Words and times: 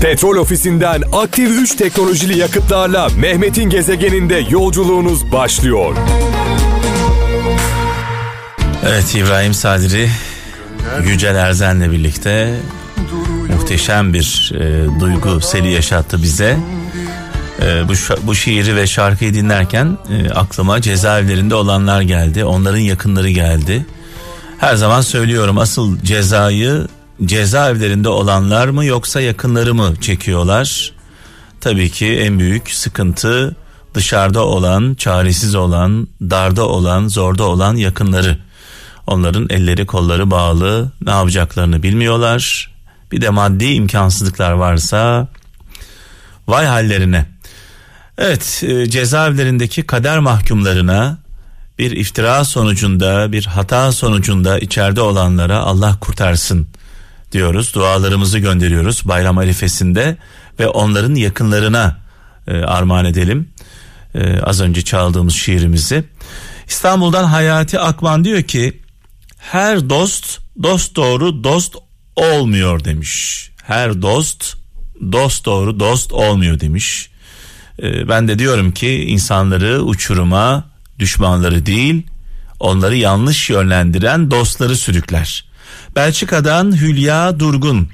Petrol 0.00 0.36
ofisinden 0.36 1.02
aktif 1.12 1.50
3 1.50 1.74
teknolojili 1.74 2.38
yakıtlarla 2.38 3.08
Mehmet'in 3.08 3.70
gezegeninde 3.70 4.44
yolculuğunuz 4.50 5.32
başlıyor. 5.32 5.96
Evet 8.86 9.14
İbrahim 9.14 9.54
Sadri 9.54 10.10
Yücel 11.04 11.34
Erzen'le 11.34 11.92
birlikte 11.92 12.54
muhteşem 13.54 14.14
bir 14.14 14.52
e, 14.54 15.00
duygu 15.00 15.40
seli 15.40 15.70
yaşattı 15.70 16.22
bize. 16.22 16.58
E, 17.62 17.88
bu, 17.88 17.92
bu 18.22 18.34
şiiri 18.34 18.76
ve 18.76 18.86
şarkıyı 18.86 19.34
dinlerken 19.34 19.98
e, 20.10 20.30
aklıma 20.30 20.80
cezaevlerinde 20.80 21.54
olanlar 21.54 22.00
geldi. 22.00 22.44
Onların 22.44 22.78
yakınları 22.78 23.30
geldi. 23.30 23.86
Her 24.58 24.74
zaman 24.74 25.00
söylüyorum 25.00 25.58
asıl 25.58 25.98
cezayı 26.00 26.86
cezaevlerinde 27.24 28.08
olanlar 28.08 28.68
mı 28.68 28.84
yoksa 28.84 29.20
yakınları 29.20 29.74
mı 29.74 29.94
çekiyorlar? 30.00 30.92
Tabii 31.60 31.90
ki 31.90 32.06
en 32.06 32.38
büyük 32.38 32.70
sıkıntı 32.70 33.56
dışarıda 33.94 34.44
olan, 34.44 34.94
çaresiz 34.94 35.54
olan, 35.54 36.08
darda 36.20 36.68
olan, 36.68 37.08
zorda 37.08 37.44
olan 37.44 37.76
yakınları. 37.76 38.38
Onların 39.06 39.46
elleri 39.50 39.86
kolları 39.86 40.30
bağlı, 40.30 40.92
ne 41.04 41.10
yapacaklarını 41.10 41.82
bilmiyorlar. 41.82 42.70
Bir 43.12 43.20
de 43.20 43.30
maddi 43.30 43.64
imkansızlıklar 43.64 44.52
varsa 44.52 45.28
vay 46.48 46.66
hallerine. 46.66 47.26
Evet, 48.18 48.62
e, 48.66 48.90
cezaevlerindeki 48.90 49.82
kader 49.82 50.18
mahkumlarına 50.18 51.18
bir 51.78 51.90
iftira 51.90 52.44
sonucunda, 52.44 53.32
bir 53.32 53.44
hata 53.44 53.92
sonucunda 53.92 54.58
içeride 54.58 55.00
olanlara 55.00 55.58
Allah 55.58 55.96
kurtarsın 56.00 56.68
diyoruz. 57.36 57.74
Dualarımızı 57.74 58.38
gönderiyoruz 58.38 59.08
bayram 59.08 59.38
arifesinde 59.38 60.16
ve 60.60 60.68
onların 60.68 61.14
yakınlarına 61.14 61.96
e, 62.48 62.58
armağan 62.58 63.04
edelim. 63.04 63.48
E, 64.14 64.40
az 64.40 64.60
önce 64.60 64.82
çaldığımız 64.82 65.34
şiirimizi. 65.34 66.04
İstanbul'dan 66.68 67.24
Hayati 67.24 67.78
Akman 67.78 68.24
diyor 68.24 68.42
ki 68.42 68.80
her 69.38 69.90
dost 69.90 70.38
dost 70.62 70.96
doğru 70.96 71.44
dost 71.44 71.76
olmuyor 72.16 72.84
demiş. 72.84 73.50
Her 73.62 74.02
dost 74.02 74.56
dost 75.12 75.44
doğru 75.44 75.80
dost 75.80 76.12
olmuyor 76.12 76.60
demiş. 76.60 77.10
E, 77.82 78.08
ben 78.08 78.28
de 78.28 78.38
diyorum 78.38 78.72
ki 78.72 79.04
insanları 79.04 79.82
uçuruma 79.82 80.64
düşmanları 80.98 81.66
değil 81.66 82.06
onları 82.60 82.96
yanlış 82.96 83.50
yönlendiren 83.50 84.30
dostları 84.30 84.76
sürükler. 84.76 85.45
Belçika'dan 85.96 86.80
Hülya 86.80 87.40
Durgun 87.40 87.88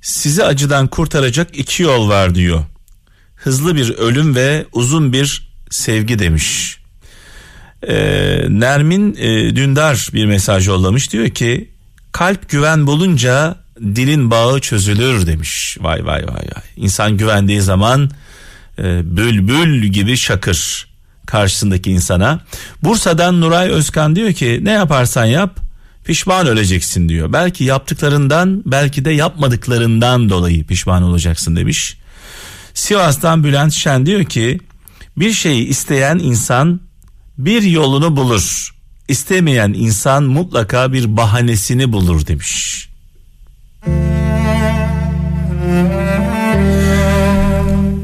sizi 0.00 0.44
acıdan 0.44 0.86
kurtaracak 0.86 1.58
iki 1.58 1.82
yol 1.82 2.08
var 2.08 2.34
diyor. 2.34 2.64
Hızlı 3.36 3.76
bir 3.76 3.90
ölüm 3.90 4.34
ve 4.34 4.66
uzun 4.72 5.12
bir 5.12 5.52
sevgi 5.70 6.18
demiş. 6.18 6.78
Ee, 7.88 8.46
Nermin 8.48 9.14
e, 9.18 9.56
Dündar 9.56 10.08
bir 10.14 10.26
mesaj 10.26 10.68
yollamış 10.68 11.12
diyor 11.12 11.28
ki 11.28 11.70
kalp 12.12 12.48
güven 12.48 12.86
bulunca 12.86 13.56
dilin 13.80 14.30
bağı 14.30 14.60
çözülür 14.60 15.26
demiş. 15.26 15.76
Vay 15.80 16.06
vay 16.06 16.22
vay 16.22 16.34
vay. 16.34 16.64
İnsan 16.76 17.16
güvendiği 17.16 17.60
zaman 17.60 18.10
e, 18.78 19.16
bülbül 19.16 19.82
gibi 19.82 20.16
şakır 20.16 20.88
karşısındaki 21.26 21.90
insana. 21.90 22.40
Bursa'dan 22.82 23.40
Nuray 23.40 23.70
Özkan 23.70 24.16
diyor 24.16 24.32
ki 24.32 24.60
ne 24.62 24.70
yaparsan 24.70 25.24
yap 25.24 25.71
pişman 26.04 26.46
öleceksin 26.46 27.08
diyor. 27.08 27.32
Belki 27.32 27.64
yaptıklarından 27.64 28.62
belki 28.66 29.04
de 29.04 29.10
yapmadıklarından 29.10 30.30
dolayı 30.30 30.66
pişman 30.66 31.02
olacaksın 31.02 31.56
demiş. 31.56 31.96
Sivas'tan 32.74 33.44
Bülent 33.44 33.72
Şen 33.72 34.06
diyor 34.06 34.24
ki 34.24 34.60
bir 35.16 35.32
şeyi 35.32 35.66
isteyen 35.66 36.18
insan 36.18 36.80
bir 37.38 37.62
yolunu 37.62 38.16
bulur. 38.16 38.74
İstemeyen 39.08 39.72
insan 39.72 40.24
mutlaka 40.24 40.92
bir 40.92 41.16
bahanesini 41.16 41.92
bulur 41.92 42.26
demiş. 42.26 42.88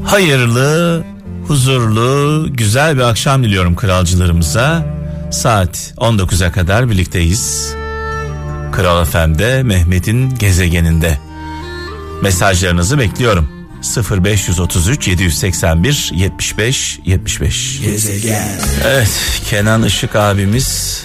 Hayırlı, 0.05 1.03
huzurlu, 1.47 2.47
güzel 2.51 2.97
bir 2.97 3.01
akşam 3.01 3.43
diliyorum 3.43 3.75
kralcılarımıza. 3.75 4.85
Saat 5.31 5.93
19'a 5.97 6.51
kadar 6.51 6.89
birlikteyiz. 6.89 7.78
Kral 8.71 9.05
FM'de 9.05 9.63
Mehmet'in 9.63 10.35
gezegeninde. 10.35 11.17
Mesajlarınızı 12.21 12.99
bekliyorum. 12.99 13.49
0533 14.25 15.07
781 15.07 16.11
75 16.13 16.99
75. 17.05 17.81
Gezegen. 17.81 18.47
Evet, 18.85 19.41
Kenan 19.49 19.83
Işık 19.83 20.15
abimiz 20.15 21.03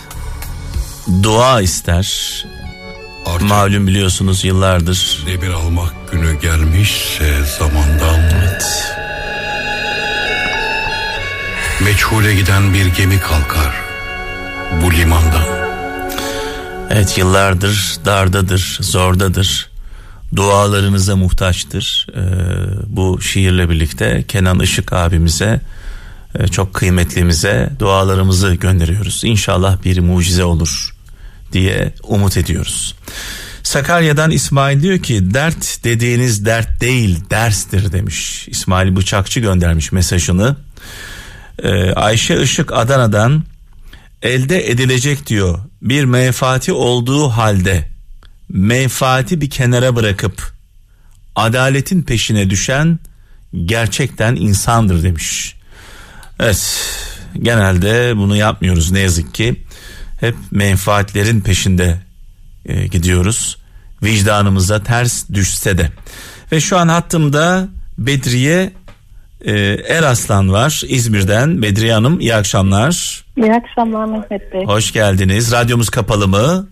dua 1.22 1.60
ister. 1.60 2.44
Artık 3.26 3.48
Malum 3.48 3.86
biliyorsunuz 3.86 4.44
yıllardır. 4.44 5.24
Demir 5.26 5.50
almak 5.50 6.12
günü 6.12 6.40
gelmişse 6.40 7.44
zamandan. 7.58 8.20
Evet. 8.42 8.94
Meçhule 11.84 12.34
giden 12.34 12.74
bir 12.74 12.86
gemi 12.86 13.20
kalkar 13.20 13.74
bu 14.82 14.92
limandan. 14.92 15.53
Evet 16.94 17.18
yıllardır 17.18 17.96
dardadır, 18.04 18.78
zordadır. 18.80 19.70
Dualarınıza 20.36 21.16
muhtaçtır. 21.16 22.06
Ee, 22.16 22.20
bu 22.86 23.20
şiirle 23.20 23.70
birlikte 23.70 24.24
Kenan 24.28 24.60
Işık 24.60 24.92
abimize 24.92 25.60
e, 26.38 26.48
çok 26.48 26.74
kıymetlimize 26.74 27.70
dualarımızı 27.78 28.54
gönderiyoruz. 28.54 29.24
İnşallah 29.24 29.84
bir 29.84 29.98
mucize 29.98 30.44
olur 30.44 30.94
diye 31.52 31.94
umut 32.02 32.36
ediyoruz. 32.36 32.94
Sakarya'dan 33.62 34.30
İsmail 34.30 34.82
diyor 34.82 34.98
ki 34.98 35.34
dert 35.34 35.84
dediğiniz 35.84 36.46
dert 36.46 36.80
değil 36.80 37.20
derstir 37.30 37.92
demiş. 37.92 38.48
İsmail 38.48 38.96
Bıçakçı 38.96 39.40
göndermiş 39.40 39.92
mesajını. 39.92 40.56
Ee, 41.62 41.92
Ayşe 41.92 42.42
Işık 42.42 42.72
Adana'dan 42.72 43.44
elde 44.24 44.70
edilecek 44.70 45.26
diyor. 45.26 45.58
Bir 45.82 46.04
menfaati 46.04 46.72
olduğu 46.72 47.28
halde 47.28 47.88
menfaati 48.48 49.40
bir 49.40 49.50
kenara 49.50 49.96
bırakıp 49.96 50.52
adaletin 51.36 52.02
peşine 52.02 52.50
düşen 52.50 52.98
gerçekten 53.64 54.36
insandır 54.36 55.02
demiş. 55.02 55.56
Evet 56.40 56.86
genelde 57.42 58.16
bunu 58.16 58.36
yapmıyoruz 58.36 58.90
ne 58.90 59.00
yazık 59.00 59.34
ki. 59.34 59.64
Hep 60.20 60.36
menfaatlerin 60.50 61.40
peşinde 61.40 62.00
e, 62.66 62.86
gidiyoruz. 62.86 63.58
Vicdanımıza 64.02 64.82
ters 64.82 65.30
düşse 65.30 65.78
de. 65.78 65.90
Ve 66.52 66.60
şu 66.60 66.78
an 66.78 66.88
hattımda 66.88 67.68
Bedriye 67.98 68.72
e, 69.40 69.52
Eraslan 69.88 70.52
var 70.52 70.82
İzmir'den 70.88 71.62
Bedriye 71.62 71.94
Hanım 71.94 72.20
iyi 72.20 72.34
akşamlar. 72.34 73.24
İyi 73.36 73.52
akşamlar 73.54 74.04
Mehmet 74.04 74.52
Bey. 74.52 74.64
Hoş 74.64 74.92
geldiniz. 74.92 75.52
Radyomuz 75.52 75.90
kapalı 75.90 76.28
mı? 76.28 76.66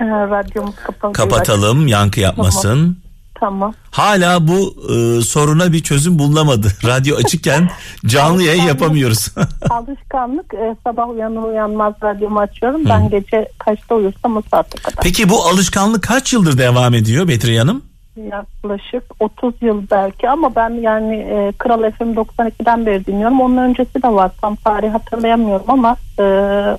Ee, 0.00 0.04
radyomuz 0.04 0.76
kapalı. 0.76 1.12
Kapatalım 1.12 1.86
yankı 1.86 2.20
yapmasın. 2.20 2.98
Tamam. 3.40 3.74
Hala 3.90 4.48
bu 4.48 4.74
e, 4.88 5.22
soruna 5.22 5.72
bir 5.72 5.82
çözüm 5.82 6.18
bulunamadı. 6.18 6.68
Radyo 6.84 7.16
açıkken 7.16 7.70
canlı 8.06 8.42
yayın 8.42 8.62
yapamıyoruz. 8.62 9.28
alışkanlık 9.70 10.54
e, 10.54 10.76
sabah 10.84 11.08
uyanır 11.08 11.42
uyanmaz 11.42 11.94
radyomu 12.02 12.40
açıyorum. 12.40 12.84
Ben 12.88 13.06
Hı. 13.06 13.10
gece 13.10 13.48
kaçta 13.58 13.94
uyursam 13.94 14.36
o 14.36 14.42
saate 14.50 14.78
kadar. 14.78 15.02
Peki 15.02 15.28
bu 15.28 15.42
alışkanlık 15.42 16.02
kaç 16.02 16.32
yıldır 16.32 16.58
devam 16.58 16.94
ediyor 16.94 17.28
Betri 17.28 17.58
Hanım? 17.58 17.82
Yaklaşık 18.24 19.04
30 19.20 19.54
yıl 19.60 19.82
belki 19.90 20.28
ama 20.28 20.54
ben 20.56 20.70
yani 20.70 21.16
e, 21.16 21.52
Kral 21.58 21.90
FM 21.90 22.04
92'den 22.04 22.86
beri 22.86 23.06
dinliyorum. 23.06 23.40
Onun 23.40 23.56
öncesi 23.56 24.02
de 24.02 24.08
var. 24.08 24.30
Tam 24.40 24.56
tarih 24.56 24.92
hatırlayamıyorum 24.92 25.66
ama 25.68 25.96
e, 26.18 26.22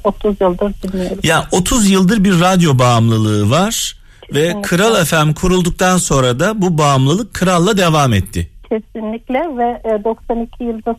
30 0.04 0.42
yıldır 0.42 0.74
dinliyorum. 0.84 1.20
Ya 1.24 1.48
30 1.52 1.90
yıldır 1.90 2.24
bir 2.24 2.42
radyo 2.42 2.80
bağımlılığı 2.80 3.50
var 3.50 3.98
Kesinlikle. 4.22 4.58
ve 4.58 4.62
Kral 4.62 5.06
FM 5.06 5.34
kurulduktan 5.34 5.98
sonra 5.98 6.40
da 6.40 6.62
bu 6.62 6.78
bağımlılık 6.78 7.34
Kral'la 7.34 7.78
devam 7.78 8.14
etti. 8.14 8.50
Kesinlikle 8.70 9.58
ve 9.58 9.82
e, 9.84 10.04
92 10.04 10.64
yılda 10.64 10.96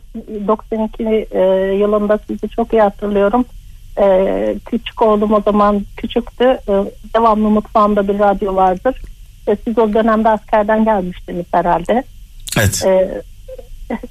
92 0.47 1.03
e, 1.31 1.39
yılında 1.79 2.19
sizi 2.27 2.49
çok 2.49 2.73
iyi 2.73 2.81
hatırlıyorum. 2.81 3.45
E, 4.01 4.55
küçük 4.65 5.01
oğlum 5.01 5.33
o 5.33 5.41
zaman 5.41 5.85
küçüktü. 5.97 6.43
E, 6.43 6.73
devamlı 7.15 7.49
mutfağımda 7.49 8.07
bir 8.07 8.19
radyo 8.19 8.55
vardır 8.55 8.95
siz 9.65 9.77
o 9.77 9.93
dönemde 9.93 10.29
askerden 10.29 10.85
gelmiştiniz 10.85 11.45
herhalde. 11.51 12.03
Evet. 12.57 12.83
Ee, 12.85 13.21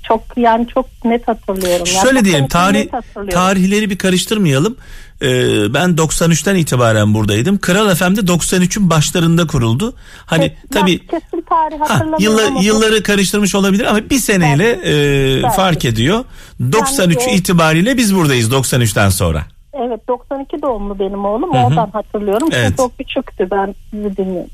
çok 0.02 0.22
yani 0.36 0.66
çok 0.74 0.86
net 1.04 1.28
hatırlıyorum. 1.28 1.86
Yani 1.94 2.02
Şöyle 2.02 2.18
çok 2.18 2.24
diyelim 2.24 2.48
tarih 2.48 2.86
tarihleri 3.30 3.90
bir 3.90 3.98
karıştırmayalım. 3.98 4.76
Ee, 5.22 5.28
ben 5.74 5.90
93'ten 5.96 6.54
itibaren 6.56 7.14
buradaydım. 7.14 7.58
Kral 7.58 7.94
FM'de 7.94 8.20
93'ün 8.20 8.90
başlarında 8.90 9.46
kuruldu. 9.46 9.94
Hani 10.26 10.44
Kes- 10.48 10.70
tabii 10.72 11.06
kesin 11.06 11.44
tarih 11.48 11.80
ha, 11.80 12.04
yılla- 12.18 12.62
yılları 12.62 13.02
karıştırmış 13.02 13.54
olabilir 13.54 13.84
ama 13.84 14.10
bir 14.10 14.18
seneyle 14.18 14.70
e, 14.70 15.50
fark 15.50 15.84
ediyor. 15.84 16.24
93 16.72 17.18
o- 17.28 17.30
itibariyle 17.30 17.96
biz 17.96 18.14
buradayız 18.14 18.52
93'ten 18.52 19.08
sonra. 19.08 19.42
Evet 19.86 20.08
92 20.08 20.62
doğumlu 20.62 20.98
benim 20.98 21.24
oğlum. 21.24 21.50
Oradan 21.50 21.90
hatırlıyorum. 21.92 22.48
Evet. 22.52 22.80
O 22.80 22.88
küçüktü 22.98 23.48
ben 23.50 23.74
sizi 23.90 24.16
dinliyorum. 24.16 24.50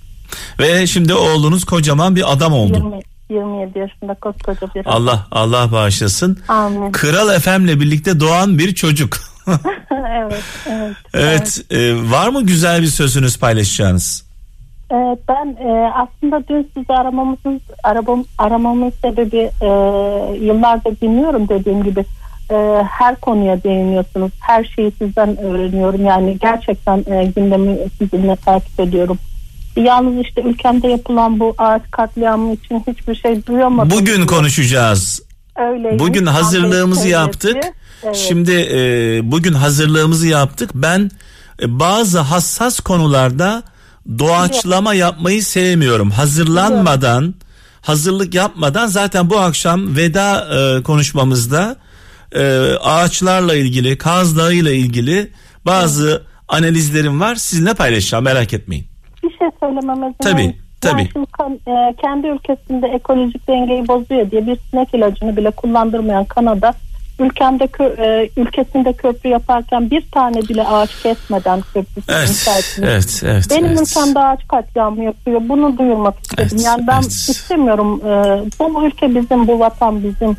Ve 0.58 0.86
şimdi 0.86 1.14
oğlunuz 1.14 1.64
kocaman 1.64 2.16
bir 2.16 2.32
adam 2.32 2.52
oldu. 2.52 2.76
20, 2.76 3.00
27 3.30 3.78
yaşında 3.78 4.14
koskoca 4.14 4.74
bir. 4.74 4.86
Allah 4.86 5.26
Allah 5.30 5.72
bağışlasın. 5.72 6.38
Amin. 6.48 6.92
Kral 6.92 7.38
FM'le 7.38 7.80
birlikte 7.80 8.20
doğan 8.20 8.58
bir 8.58 8.74
çocuk. 8.74 9.16
evet, 9.90 10.44
evet. 10.70 10.96
evet, 11.14 11.60
e, 11.70 12.10
var 12.10 12.28
mı 12.28 12.46
güzel 12.46 12.82
bir 12.82 12.86
sözünüz 12.86 13.38
paylaşacağınız? 13.38 14.26
Evet, 14.90 15.18
ben 15.28 15.56
e, 15.68 15.92
aslında 15.94 16.48
dün 16.48 16.70
sizi 16.74 16.92
aramamızın 16.92 17.60
arabam, 17.82 18.24
aramamın 18.38 18.92
sebebi 19.02 19.50
e, 19.62 19.68
yıllardır 20.44 21.00
dinliyorum 21.00 21.48
dediğim 21.48 21.84
gibi 21.84 22.04
e, 22.50 22.54
her 22.90 23.16
konuya 23.16 23.62
değiniyorsunuz. 23.62 24.32
Her 24.40 24.64
şeyi 24.64 24.92
sizden 24.98 25.36
öğreniyorum. 25.36 26.04
Yani 26.04 26.38
gerçekten 26.38 27.04
e, 27.06 27.24
gündemi 27.36 27.78
sizinle 27.98 28.36
takip 28.36 28.80
ediyorum. 28.80 29.18
Yalnız 29.76 30.26
işte 30.26 30.42
ülkemde 30.42 30.88
yapılan 30.88 31.40
bu 31.40 31.54
ağaç 31.58 31.82
katliamı 31.90 32.52
için 32.52 32.84
hiçbir 32.86 33.14
şey 33.14 33.46
duyamadım. 33.46 33.98
Bugün 33.98 34.26
konuşacağız. 34.26 35.22
Öyleymiş. 35.56 36.00
Bugün 36.00 36.26
hazırlığımızı 36.26 37.08
yaptık. 37.08 37.56
Evet. 38.04 38.16
Şimdi 38.16 38.52
e, 38.52 39.20
bugün 39.22 39.52
hazırlığımızı 39.52 40.26
yaptık. 40.26 40.70
Ben 40.74 41.10
e, 41.62 41.80
bazı 41.80 42.18
hassas 42.18 42.80
konularda 42.80 43.62
doğaçlama 44.18 44.94
yapmayı 44.94 45.44
sevmiyorum. 45.44 46.10
Hazırlanmadan, 46.10 47.34
hazırlık 47.80 48.34
yapmadan 48.34 48.86
zaten 48.86 49.30
bu 49.30 49.38
akşam 49.38 49.96
veda 49.96 50.48
e, 50.56 50.82
konuşmamızda 50.82 51.76
e, 52.32 52.44
ağaçlarla 52.80 53.54
ilgili, 53.54 53.98
Kaz 53.98 54.36
Dağı 54.36 54.54
ile 54.54 54.76
ilgili 54.76 55.32
bazı 55.66 56.22
analizlerim 56.48 57.20
var. 57.20 57.34
Sizinle 57.34 57.74
paylaşacağım 57.74 58.24
merak 58.24 58.52
etmeyin. 58.52 58.86
Bir 59.28 59.38
şey 59.38 59.48
söylemem 59.60 59.98
izin 59.98 60.16
Tabii, 60.22 60.54
tabii. 60.80 61.00
Yani 61.00 61.08
şimdi 61.12 61.70
e, 61.70 61.94
kendi 62.02 62.26
ülkesinde 62.26 62.86
ekolojik 62.86 63.48
dengeyi 63.48 63.88
bozuyor 63.88 64.30
diye 64.30 64.46
bir 64.46 64.58
sinek 64.70 64.94
ilacını 64.94 65.36
bile 65.36 65.50
kullandırmayan 65.50 66.24
Kanada 66.24 66.74
ülkemde 67.18 67.68
e, 67.98 68.30
ülkesinde 68.36 68.92
köprü 68.92 69.30
yaparken 69.30 69.90
bir 69.90 70.10
tane 70.10 70.40
bile 70.40 70.62
ağaç 70.62 71.02
kesmeden 71.02 71.60
köprüsü 71.74 72.12
Evet, 72.12 72.48
evet, 72.82 73.22
evet. 73.24 73.46
Benim 73.50 73.64
evet. 73.66 73.80
ülkemde 73.80 74.18
ağaç 74.18 74.48
katliamı 74.48 75.04
yapıyor. 75.04 75.40
Bunu 75.48 75.78
duyurmak 75.78 76.14
istedim. 76.22 76.48
Evet, 76.52 76.64
yani 76.64 76.86
ben 76.86 77.00
evet. 77.00 77.12
istemiyorum. 77.12 78.00
E, 78.06 78.42
bu 78.58 78.86
ülke 78.86 79.14
bizim, 79.14 79.46
bu 79.46 79.60
vatan 79.60 80.02
bizim. 80.02 80.36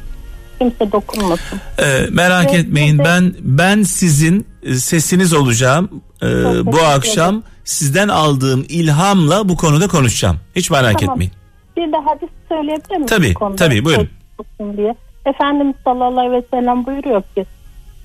Kimse 0.59 0.91
dokunmasın. 0.91 1.59
Ee, 1.79 1.83
merak 2.11 2.53
Ve- 2.53 2.57
etmeyin 2.57 2.99
ben 2.99 3.33
ben 3.41 3.83
sizin 3.83 4.47
e, 4.63 4.75
sesiniz 4.75 5.33
olacağım 5.33 5.89
teşekkür 6.19 6.65
bu 6.65 6.69
ederim. 6.69 7.43
Sizden 7.67 8.07
aldığım 8.07 8.65
ilhamla 8.69 9.49
bu 9.49 9.57
konuda 9.57 9.87
konuşacağım 9.87 10.37
hiç 10.55 10.71
merak 10.71 10.99
Tamam. 10.99 11.13
etmeyin 11.13 11.33
Bir 11.77 11.91
de 11.93 11.97
hadis 12.05 12.29
söyleyebilir 12.49 12.95
miyim? 12.97 13.05
Tabii, 13.07 13.29
bu 13.35 13.39
konuda? 13.39 13.55
tabii, 13.55 13.85
buyurun. 13.85 14.09
Diye. 14.77 14.95
Efendimiz 15.25 15.75
sallallahu 15.83 16.19
aleyhi 16.19 16.43
ve 16.43 16.45
sellem 16.51 16.85
buyuruyor 16.85 17.21
ki 17.35 17.45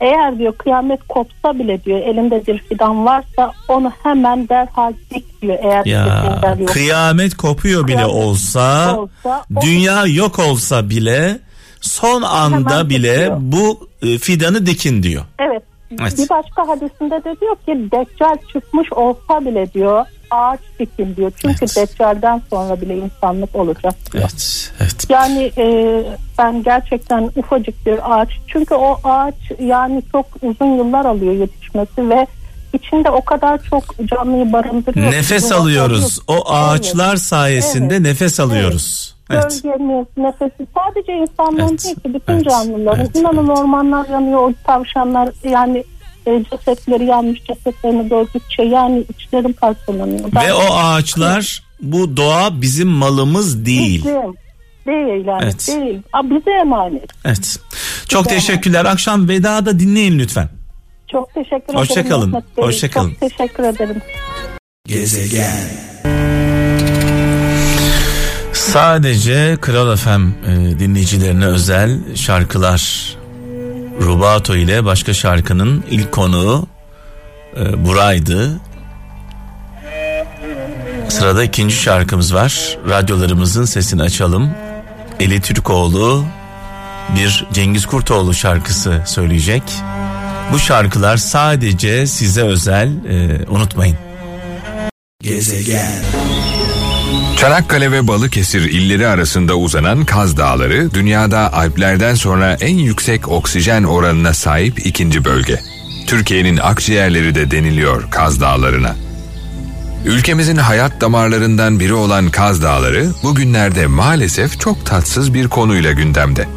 eğer 0.00 0.38
diyor 0.38 0.52
kıyamet 0.52 1.00
kopsa 1.08 1.58
bile 1.58 1.84
diyor 1.84 1.98
elinde 1.98 2.46
bir 2.46 2.58
fidan 2.58 3.06
varsa 3.06 3.52
onu 3.68 3.92
hemen 4.02 4.48
derhal 4.48 4.92
dik 5.14 5.42
diyor. 5.42 5.58
Eğer 5.62 5.84
ya 5.86 6.40
kıyamet 6.66 7.36
kopuyor 7.36 7.86
bile 7.86 7.94
Kıyamet 7.96 8.14
olsa, 8.14 8.96
olsa 8.98 9.44
dünya 9.60 10.06
yok 10.06 10.38
olsa 10.38 10.90
bile 10.90 11.38
son 11.80 12.22
anda 12.22 12.88
bile 12.88 13.12
dikiyor. 13.18 13.36
bu 13.40 13.88
e, 14.02 14.18
fidanı 14.18 14.66
dikin 14.66 15.02
diyor 15.02 15.22
Evet. 15.38 15.62
Evet. 16.00 16.18
Bir 16.18 16.28
başka 16.28 16.68
hadisinde 16.68 17.24
de 17.24 17.36
diyor 17.40 17.56
ki 17.56 17.90
Deccal 17.92 18.36
çıkmış 18.52 18.92
olsa 18.92 19.40
bile 19.44 19.72
diyor 19.72 20.06
ağaç 20.30 20.60
dikin 20.78 21.16
diyor. 21.16 21.32
Çünkü 21.36 21.56
Evet. 21.64 21.76
Deccal'den 21.76 22.42
sonra 22.50 22.80
bile 22.80 22.96
insanlık 22.98 23.56
olacak 23.56 23.94
diyor. 24.12 24.24
evet 24.24 24.72
evet 24.80 25.06
Yani 25.08 25.52
e, 25.58 25.64
ben 26.38 26.62
gerçekten 26.62 27.30
ufacık 27.36 27.86
bir 27.86 28.14
ağaç. 28.14 28.28
Çünkü 28.46 28.74
o 28.74 28.96
ağaç 29.04 29.34
yani 29.60 30.02
çok 30.12 30.26
uzun 30.42 30.76
yıllar 30.76 31.04
alıyor 31.04 31.32
yetişmesi 31.34 32.10
ve 32.10 32.26
içinde 32.72 33.10
o 33.10 33.24
kadar 33.24 33.60
çok 33.70 33.84
canlıyı 34.08 34.52
barındırıyor. 34.52 35.12
nefes 35.12 35.52
alıyoruz 35.52 36.18
o 36.26 36.32
Evet. 36.34 36.44
ağaçlar 36.46 37.16
sayesinde 37.16 37.94
Evet. 37.94 38.00
nefes 38.06 38.40
alıyoruz 38.40 39.14
evet 39.30 39.60
Gölgemiz, 39.62 40.06
nefesi 40.16 40.66
sadece 40.74 41.12
insanlığın 41.12 41.68
Evet, 41.68 41.84
değil 41.84 41.94
ki 41.94 42.14
bütün 42.14 42.32
evet, 42.32 42.44
canlıların. 42.44 43.00
evet, 43.00 43.16
İnanın 43.16 43.48
ormanlar 43.48 44.08
yanıyor, 44.08 44.38
o 44.38 44.52
tavşanlar 44.66 45.28
yani 45.50 45.84
e, 46.26 46.44
cesetleri 46.50 47.04
yanmış 47.04 47.40
cesetlerini 47.44 48.08
gördükçe 48.08 48.62
yani 48.62 49.04
içlerim 49.16 49.52
parçalanıyor. 49.52 50.28
Ben- 50.34 50.46
ve 50.46 50.52
o 50.54 50.74
ağaçlar 50.74 51.62
bu 51.80 52.16
doğa 52.16 52.60
bizim 52.60 52.88
malımız 52.88 53.66
değil 53.66 54.04
Bizim. 54.04 54.34
Değil 54.86 55.26
yani 55.26 55.40
Evet. 55.42 55.68
değil. 55.68 56.02
Aa, 56.12 56.30
bize 56.30 56.50
emanet. 56.60 57.10
Evet. 57.24 57.58
Çok 58.08 58.24
Güzel. 58.24 58.36
teşekkürler. 58.38 58.84
Akşam 58.84 59.28
vedada 59.28 59.78
dinleyin 59.78 60.18
lütfen. 60.18 60.48
Çok 61.12 61.34
teşekkür 61.34 61.56
ederim. 61.64 61.78
Hoşça 61.80 62.08
kalın, 62.08 62.30
Mehmet 62.30 62.56
Bey. 62.56 62.64
hoşça 62.64 62.90
kalın. 62.90 63.10
Çok 63.10 63.20
teşekkür 63.20 63.64
ederim. 63.64 64.02
Sadece 68.52 69.56
Kral 69.60 69.96
FM 69.96 70.10
e, 70.10 70.78
dinleyicilerine 70.78 71.46
özel 71.46 72.14
şarkılar. 72.16 73.12
Rubato 74.00 74.56
ile 74.56 74.84
başka 74.84 75.14
şarkının 75.14 75.84
ilk 75.90 76.12
konuğu 76.12 76.66
e, 77.56 77.84
Buray'dı. 77.84 78.60
Sırada 81.08 81.44
ikinci 81.44 81.74
şarkımız 81.74 82.34
var. 82.34 82.78
Radyolarımızın 82.88 83.64
sesini 83.64 84.02
açalım. 84.02 84.50
Eli 85.20 85.40
Türkoğlu 85.40 86.24
bir 87.16 87.46
Cengiz 87.52 87.86
Kurtoğlu 87.86 88.34
şarkısı 88.34 89.02
söyleyecek. 89.06 89.62
Bu 90.52 90.58
şarkılar 90.58 91.16
sadece 91.16 92.06
size 92.06 92.42
özel. 92.42 92.88
e, 92.88 93.46
unutmayın. 93.48 93.96
Çanakkale 97.36 97.92
ve 97.92 98.08
Balıkesir 98.08 98.60
illeri 98.60 99.06
arasında 99.06 99.54
uzanan 99.56 100.04
Kaz 100.04 100.36
Dağları 100.36 100.94
dünyada 100.94 101.52
Alplerden 101.52 102.14
sonra 102.14 102.54
en 102.60 102.78
yüksek 102.78 103.28
oksijen 103.28 103.84
oranına 103.84 104.34
sahip 104.34 104.86
ikinci 104.86 105.24
bölge. 105.24 105.60
Türkiye'nin 106.06 106.56
akciğerleri 106.56 107.34
de 107.34 107.50
deniliyor 107.50 108.10
Kaz 108.10 108.40
Dağları'na. 108.40 108.96
Ülkemizin 110.06 110.56
hayat 110.56 111.00
damarlarından 111.00 111.80
biri 111.80 111.94
olan 111.94 112.30
Kaz 112.30 112.62
Dağları 112.62 113.06
bugünlerde 113.22 113.86
maalesef 113.86 114.60
çok 114.60 114.86
tatsız 114.86 115.34
bir 115.34 115.48
konuyla 115.48 115.92
gündemde. 115.92 116.48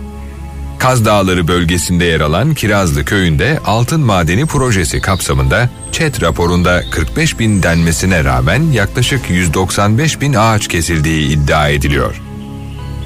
Kaz 0.79 1.05
Dağları 1.05 1.47
bölgesinde 1.47 2.05
yer 2.05 2.19
alan 2.19 2.53
Kirazlı 2.53 3.05
köyünde 3.05 3.59
altın 3.65 4.01
madeni 4.01 4.45
projesi 4.45 5.01
kapsamında 5.01 5.69
ÇED 5.91 6.21
raporunda 6.21 6.83
45 6.91 7.39
bin 7.39 7.63
denmesine 7.63 8.23
rağmen 8.23 8.71
yaklaşık 8.71 9.29
195 9.29 10.21
bin 10.21 10.33
ağaç 10.33 10.67
kesildiği 10.67 11.27
iddia 11.27 11.69
ediliyor. 11.69 12.21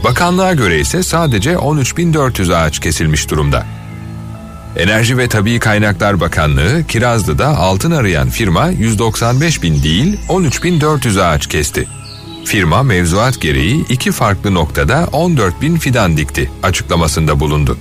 Bakanlığa 0.04 0.54
göre 0.54 0.80
ise 0.80 1.04
sadece 1.04 1.54
13.400 1.54 2.56
ağaç 2.56 2.80
kesilmiş 2.80 3.30
durumda. 3.30 3.66
Enerji 4.78 5.18
ve 5.18 5.28
Tabi 5.28 5.60
Kaynaklar 5.60 6.20
Bakanlığı 6.20 6.84
Kirazlı'da 6.88 7.48
altın 7.48 7.92
arayan 7.92 8.30
firma 8.30 8.68
195 8.68 9.64
bin 9.64 9.84
değil 9.84 10.20
13.400 10.30 11.22
ağaç 11.22 11.48
kesti. 11.48 11.88
Firma 12.46 12.84
mevzuat 12.84 13.42
gereği 13.42 13.86
iki 13.90 14.12
farklı 14.12 14.54
noktada 14.54 15.08
14 15.12 15.62
bin 15.62 15.76
fidan 15.76 16.18
dikti 16.18 16.52
açıklamasında 16.64 17.40
bulundu. 17.40 17.78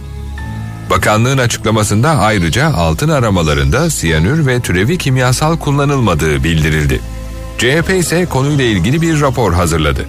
Bakanlığın 0.90 1.38
açıklamasında 1.38 2.10
ayrıca 2.10 2.66
altın 2.74 3.08
aramalarında 3.08 3.90
siyanür 3.90 4.46
ve 4.46 4.60
türevi 4.60 4.98
kimyasal 4.98 5.56
kullanılmadığı 5.56 6.44
bildirildi. 6.44 7.00
CHP 7.58 7.90
ise 7.98 8.26
konuyla 8.26 8.64
ilgili 8.64 9.02
bir 9.02 9.20
rapor 9.20 9.52
hazırladı. 9.52 10.08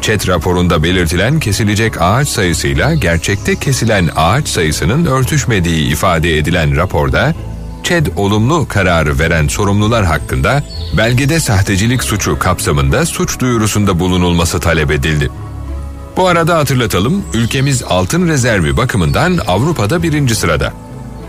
ÇED 0.00 0.28
raporunda 0.28 0.82
belirtilen 0.82 1.40
kesilecek 1.40 2.00
ağaç 2.00 2.28
sayısıyla 2.28 2.94
gerçekte 2.94 3.56
kesilen 3.56 4.10
ağaç 4.16 4.48
sayısının 4.48 5.06
örtüşmediği 5.06 5.92
ifade 5.92 6.38
edilen 6.38 6.76
raporda 6.76 7.34
ÇED 7.82 8.06
olumlu 8.16 8.68
kararı 8.68 9.18
veren 9.18 9.48
sorumlular 9.48 10.04
hakkında 10.04 10.62
belgede 10.96 11.40
sahtecilik 11.40 12.04
suçu 12.04 12.38
kapsamında 12.38 13.06
suç 13.06 13.40
duyurusunda 13.40 14.00
bulunulması 14.00 14.60
talep 14.60 14.90
edildi. 14.90 15.30
Bu 16.16 16.28
arada 16.28 16.58
hatırlatalım, 16.58 17.24
ülkemiz 17.34 17.82
altın 17.82 18.28
rezervi 18.28 18.76
bakımından 18.76 19.38
Avrupa'da 19.46 20.02
birinci 20.02 20.34
sırada. 20.34 20.72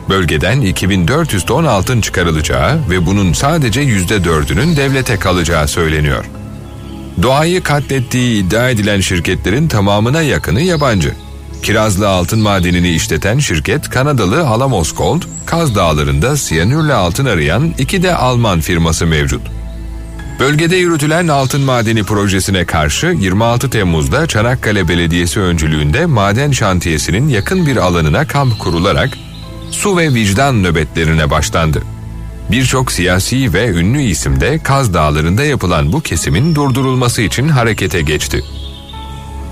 Bölgeden 0.10 0.62
2400 0.62 1.46
ton 1.46 1.66
altın 1.66 2.02
çıkarılacağı 2.02 2.80
ve 2.90 3.06
bunun 3.06 3.34
sadece 3.34 3.82
%4'ünün 3.84 4.76
devlete 4.76 5.18
kalacağı 5.18 5.68
söyleniyor. 5.68 6.26
Doğayı 7.22 7.64
katlettiği 7.64 8.44
iddia 8.44 8.70
edilen 8.70 9.00
şirketlerin 9.00 9.68
tamamına 9.68 10.22
yakını 10.22 10.62
yabancı. 10.62 11.16
Kirazlı 11.64 12.10
altın 12.10 12.40
madenini 12.40 12.90
işleten 12.90 13.40
şirket 13.40 13.90
Kanadalı 13.90 14.48
Alamos 14.48 14.94
Gold, 14.94 15.22
Kaz 15.46 15.76
Dağları'nda 15.76 16.38
siyanürle 16.38 16.94
altın 16.94 17.26
arayan 17.26 17.74
iki 17.78 18.04
de 18.04 18.16
Alman 18.16 18.60
firması 18.60 19.06
mevcut. 19.08 19.42
Bölgede 20.40 20.76
yürütülen 20.76 21.28
altın 21.28 21.62
madeni 21.62 22.04
projesine 22.04 22.66
karşı 22.66 23.08
26 23.08 23.70
Temmuz'da 23.70 24.28
Çanakkale 24.28 24.88
Belediyesi 24.88 25.40
öncülüğünde 25.40 26.06
maden 26.06 26.52
şantiyesinin 26.52 27.30
yakın 27.30 27.66
bir 27.66 27.78
alanına 27.78 28.28
kamp 28.28 28.60
kurularak 28.60 29.10
su 29.72 29.98
ve 29.98 30.14
vicdan 30.14 30.64
nöbetlerine 30.64 31.30
başlandı. 31.30 31.82
Birçok 32.52 32.92
siyasi 32.92 33.54
ve 33.54 33.68
ünlü 33.68 34.02
isim 34.02 34.42
de 34.42 34.60
Kaz 34.64 34.94
Dağları'nda 34.94 35.44
yapılan 35.44 35.94
bu 35.94 36.02
kesimin 36.02 36.56
durdurulması 36.56 37.22
için 37.22 37.48
harekete 37.48 38.02
geçti. 38.02 38.44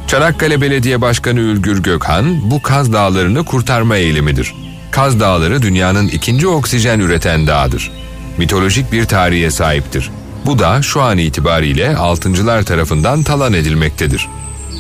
Çanakkale 0.10 0.62
Belediye 0.62 1.02
Başkanı 1.02 1.40
Ülgür 1.40 1.84
Gökhan 1.84 2.52
bu 2.52 2.62
Kaz 2.62 2.94
Dağları'nı 2.94 3.46
kurtarma 3.46 3.98
eğilimidir. 3.98 4.56
Kaz 4.92 5.20
Dağları 5.20 5.62
dünyanın 5.62 6.08
ikinci 6.08 6.48
oksijen 6.48 7.00
üreten 7.00 7.48
dağıdır. 7.48 7.92
Mitolojik 8.38 8.92
bir 8.92 9.06
tarihe 9.06 9.52
sahiptir. 9.52 10.12
Bu 10.46 10.60
da 10.60 10.82
şu 10.82 11.02
an 11.02 11.18
itibariyle 11.18 11.98
altıncılar 11.98 12.64
tarafından 12.64 13.24
talan 13.24 13.54
edilmektedir. 13.54 14.28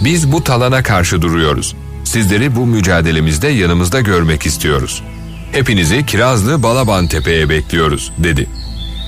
Biz 0.03 0.31
bu 0.31 0.43
talana 0.43 0.83
karşı 0.83 1.21
duruyoruz. 1.21 1.75
Sizleri 2.03 2.55
bu 2.55 2.65
mücadelemizde 2.65 3.47
yanımızda 3.47 4.01
görmek 4.01 4.45
istiyoruz. 4.45 5.03
Hepinizi 5.51 6.05
Kirazlı 6.05 6.63
Balaban 6.63 7.07
Tepe'ye 7.07 7.49
bekliyoruz, 7.49 8.11
dedi. 8.17 8.47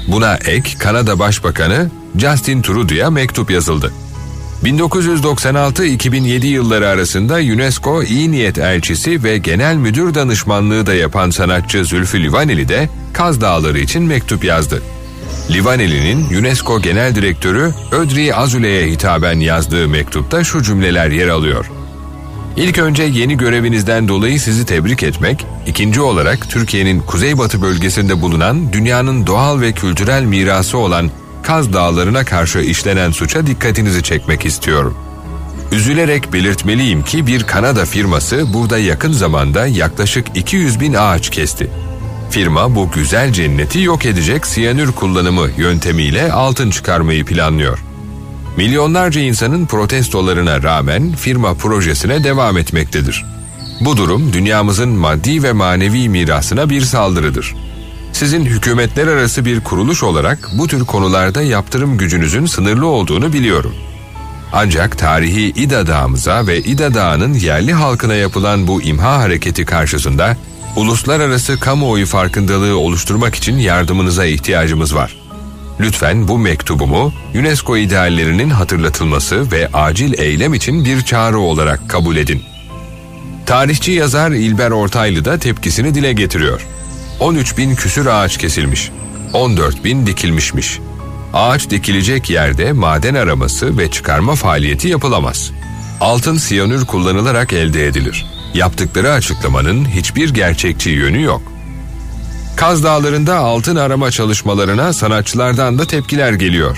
Buna 0.07 0.35
ek 0.35 0.77
Kanada 0.77 1.19
Başbakanı 1.19 1.91
Justin 2.17 2.61
Trudeau'ya 2.61 3.09
mektup 3.09 3.51
yazıldı. 3.51 3.93
1996-2007 4.63 6.45
yılları 6.45 6.87
arasında 6.87 7.35
UNESCO 7.35 8.03
İyi 8.03 8.31
Niyet 8.31 8.57
Elçisi 8.57 9.23
ve 9.23 9.37
Genel 9.37 9.75
Müdür 9.75 10.13
Danışmanlığı 10.13 10.85
da 10.85 10.93
yapan 10.93 11.29
sanatçı 11.29 11.85
Zülfü 11.85 12.23
Livaneli 12.23 12.69
de 12.69 12.89
Kaz 13.13 13.41
Dağları 13.41 13.79
için 13.79 14.03
mektup 14.03 14.43
yazdı. 14.43 14.83
Livaneli'nin 15.51 16.39
UNESCO 16.39 16.81
Genel 16.81 17.15
Direktörü 17.15 17.73
Ödri 17.91 18.35
Azule'ye 18.35 18.87
hitaben 18.87 19.39
yazdığı 19.39 19.87
mektupta 19.87 20.43
şu 20.43 20.63
cümleler 20.63 21.09
yer 21.09 21.27
alıyor. 21.27 21.71
İlk 22.57 22.77
önce 22.77 23.03
yeni 23.03 23.37
görevinizden 23.37 24.07
dolayı 24.07 24.39
sizi 24.39 24.65
tebrik 24.65 25.03
etmek, 25.03 25.45
ikinci 25.67 26.01
olarak 26.01 26.49
Türkiye'nin 26.49 26.99
kuzeybatı 26.99 27.61
bölgesinde 27.61 28.21
bulunan 28.21 28.73
dünyanın 28.73 29.27
doğal 29.27 29.61
ve 29.61 29.71
kültürel 29.71 30.23
mirası 30.23 30.77
olan 30.77 31.11
Kaz 31.43 31.73
Dağları'na 31.73 32.25
karşı 32.25 32.59
işlenen 32.59 33.11
suça 33.11 33.47
dikkatinizi 33.47 34.03
çekmek 34.03 34.45
istiyorum. 34.45 34.97
Üzülerek 35.71 36.33
belirtmeliyim 36.33 37.03
ki 37.03 37.27
bir 37.27 37.43
Kanada 37.43 37.85
firması 37.85 38.53
burada 38.53 38.77
yakın 38.77 39.11
zamanda 39.11 39.67
yaklaşık 39.67 40.27
200 40.35 40.79
bin 40.79 40.93
ağaç 40.93 41.29
kesti. 41.29 41.71
Firma 42.29 42.75
bu 42.75 42.91
güzel 42.91 43.33
cenneti 43.33 43.81
yok 43.81 44.05
edecek 44.05 44.45
siyanür 44.45 44.91
kullanımı 44.91 45.49
yöntemiyle 45.57 46.31
altın 46.31 46.69
çıkarmayı 46.69 47.25
planlıyor. 47.25 47.79
Milyonlarca 48.57 49.21
insanın 49.21 49.65
protestolarına 49.65 50.63
rağmen 50.63 51.11
firma 51.11 51.53
projesine 51.53 52.23
devam 52.23 52.57
etmektedir. 52.57 53.25
Bu 53.81 53.97
durum 53.97 54.33
dünyamızın 54.33 54.89
maddi 54.89 55.43
ve 55.43 55.53
manevi 55.53 56.09
mirasına 56.09 56.69
bir 56.69 56.81
saldırıdır. 56.81 57.55
Sizin 58.13 58.45
hükümetler 58.45 59.07
arası 59.07 59.45
bir 59.45 59.59
kuruluş 59.59 60.03
olarak 60.03 60.49
bu 60.57 60.67
tür 60.67 60.85
konularda 60.85 61.41
yaptırım 61.41 61.97
gücünüzün 61.97 62.45
sınırlı 62.45 62.87
olduğunu 62.87 63.33
biliyorum. 63.33 63.73
Ancak 64.53 64.97
tarihi 64.97 65.41
İda 65.41 65.87
Dağımıza 65.87 66.47
ve 66.47 66.59
İda 66.59 66.93
Dağı'nın 66.93 67.33
yerli 67.33 67.73
halkına 67.73 68.13
yapılan 68.13 68.67
bu 68.67 68.81
imha 68.81 69.19
hareketi 69.19 69.65
karşısında 69.65 70.37
uluslararası 70.75 71.59
kamuoyu 71.59 72.05
farkındalığı 72.05 72.77
oluşturmak 72.77 73.35
için 73.35 73.57
yardımınıza 73.57 74.25
ihtiyacımız 74.25 74.95
var. 74.95 75.17
Lütfen 75.79 76.27
bu 76.27 76.37
mektubumu 76.37 77.13
UNESCO 77.35 77.77
ideallerinin 77.77 78.49
hatırlatılması 78.49 79.51
ve 79.51 79.69
acil 79.73 80.19
eylem 80.19 80.53
için 80.53 80.85
bir 80.85 81.01
çağrı 81.01 81.39
olarak 81.39 81.89
kabul 81.89 82.15
edin. 82.15 82.41
Tarihçi 83.45 83.91
yazar 83.91 84.31
İlber 84.31 84.71
Ortaylı 84.71 85.25
da 85.25 85.37
tepkisini 85.37 85.95
dile 85.95 86.13
getiriyor. 86.13 86.61
13 87.21 87.57
bin 87.57 87.75
küsür 87.75 88.05
ağaç 88.05 88.37
kesilmiş, 88.37 88.91
14 89.33 89.83
bin 89.83 90.07
dikilmişmiş. 90.07 90.79
Ağaç 91.33 91.69
dikilecek 91.69 92.29
yerde 92.29 92.71
maden 92.73 93.15
araması 93.15 93.77
ve 93.77 93.91
çıkarma 93.91 94.35
faaliyeti 94.35 94.87
yapılamaz. 94.87 95.51
Altın 95.99 96.37
siyanür 96.37 96.85
kullanılarak 96.85 97.53
elde 97.53 97.87
edilir. 97.87 98.25
Yaptıkları 98.53 99.11
açıklamanın 99.11 99.85
hiçbir 99.85 100.33
gerçekçi 100.33 100.89
yönü 100.89 101.21
yok. 101.21 101.41
Kaz 102.55 102.83
Dağları'nda 102.83 103.37
altın 103.37 103.75
arama 103.75 104.11
çalışmalarına 104.11 104.93
sanatçılardan 104.93 105.79
da 105.79 105.85
tepkiler 105.85 106.33
geliyor. 106.33 106.77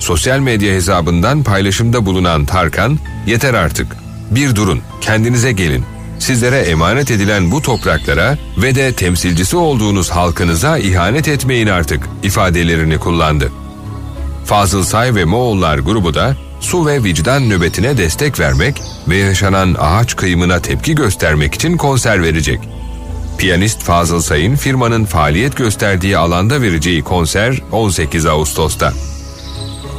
Sosyal 0.00 0.38
medya 0.38 0.74
hesabından 0.74 1.42
paylaşımda 1.42 2.06
bulunan 2.06 2.44
Tarkan, 2.44 2.98
yeter 3.26 3.54
artık, 3.54 3.96
bir 4.30 4.56
durun, 4.56 4.80
kendinize 5.00 5.52
gelin, 5.52 5.84
sizlere 6.18 6.58
emanet 6.58 7.10
edilen 7.10 7.50
bu 7.50 7.62
topraklara 7.62 8.38
ve 8.56 8.74
de 8.74 8.92
temsilcisi 8.92 9.56
olduğunuz 9.56 10.10
halkınıza 10.10 10.78
ihanet 10.78 11.28
etmeyin 11.28 11.66
artık 11.66 12.08
ifadelerini 12.22 12.98
kullandı. 12.98 13.52
Fazıl 14.44 14.84
Say 14.84 15.14
ve 15.14 15.24
Moğollar 15.24 15.78
grubu 15.78 16.14
da 16.14 16.36
su 16.60 16.86
ve 16.86 17.04
vicdan 17.04 17.48
nöbetine 17.50 17.98
destek 17.98 18.40
vermek 18.40 18.82
ve 19.08 19.16
yaşanan 19.16 19.76
ağaç 19.78 20.16
kıyımına 20.16 20.60
tepki 20.60 20.94
göstermek 20.94 21.54
için 21.54 21.76
konser 21.76 22.22
verecek. 22.22 22.60
Piyanist 23.38 23.82
Fazıl 23.82 24.20
Say'ın 24.20 24.56
firmanın 24.56 25.04
faaliyet 25.04 25.56
gösterdiği 25.56 26.18
alanda 26.18 26.62
vereceği 26.62 27.02
konser 27.02 27.62
18 27.72 28.26
Ağustos'ta. 28.26 28.92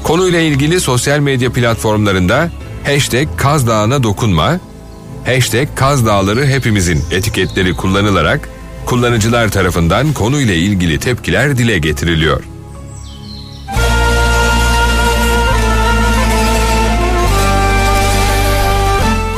Konuyla 0.03 0.39
ilgili 0.39 0.79
sosyal 0.79 1.19
medya 1.19 1.51
platformlarında 1.51 2.49
hashtag 2.85 3.27
Kaz 3.37 3.67
dokunma, 3.67 4.59
hashtag 5.25 5.67
Kaz 5.75 6.05
Dağları 6.05 6.45
hepimizin 6.45 7.03
etiketleri 7.11 7.75
kullanılarak 7.75 8.49
kullanıcılar 8.85 9.49
tarafından 9.51 10.13
konuyla 10.13 10.53
ilgili 10.53 10.99
tepkiler 10.99 11.57
dile 11.57 11.79
getiriliyor. 11.79 12.43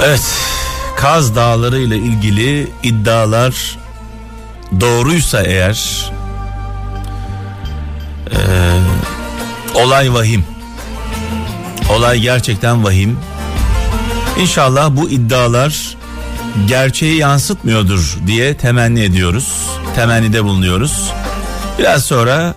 Evet, 0.03 0.23
Kaz 0.95 1.35
Dağları 1.35 1.79
ile 1.79 1.97
ilgili 1.97 2.67
iddialar 2.83 3.77
doğruysa 4.79 5.43
eğer 5.43 6.11
e, 8.31 8.38
olay 9.75 10.13
vahim. 10.13 10.45
Olay 11.89 12.19
gerçekten 12.19 12.83
vahim. 12.83 13.19
İnşallah 14.39 14.95
bu 14.95 15.09
iddialar 15.09 15.97
gerçeği 16.67 17.17
yansıtmıyordur 17.17 18.17
diye 18.27 18.57
temenni 18.57 19.03
ediyoruz. 19.03 19.53
Temennide 19.95 20.43
bulunuyoruz. 20.43 21.11
Biraz 21.79 22.05
sonra 22.05 22.55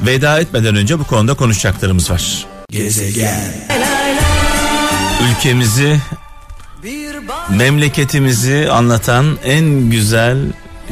veda 0.00 0.40
etmeden 0.40 0.76
önce 0.76 0.98
bu 0.98 1.04
konuda 1.04 1.34
konuşacaklarımız 1.34 2.10
var. 2.10 2.46
Gezegen. 2.70 3.52
Ülkemizi 5.30 6.00
memleketimizi 7.50 8.68
anlatan 8.72 9.38
en 9.44 9.90
güzel 9.90 10.38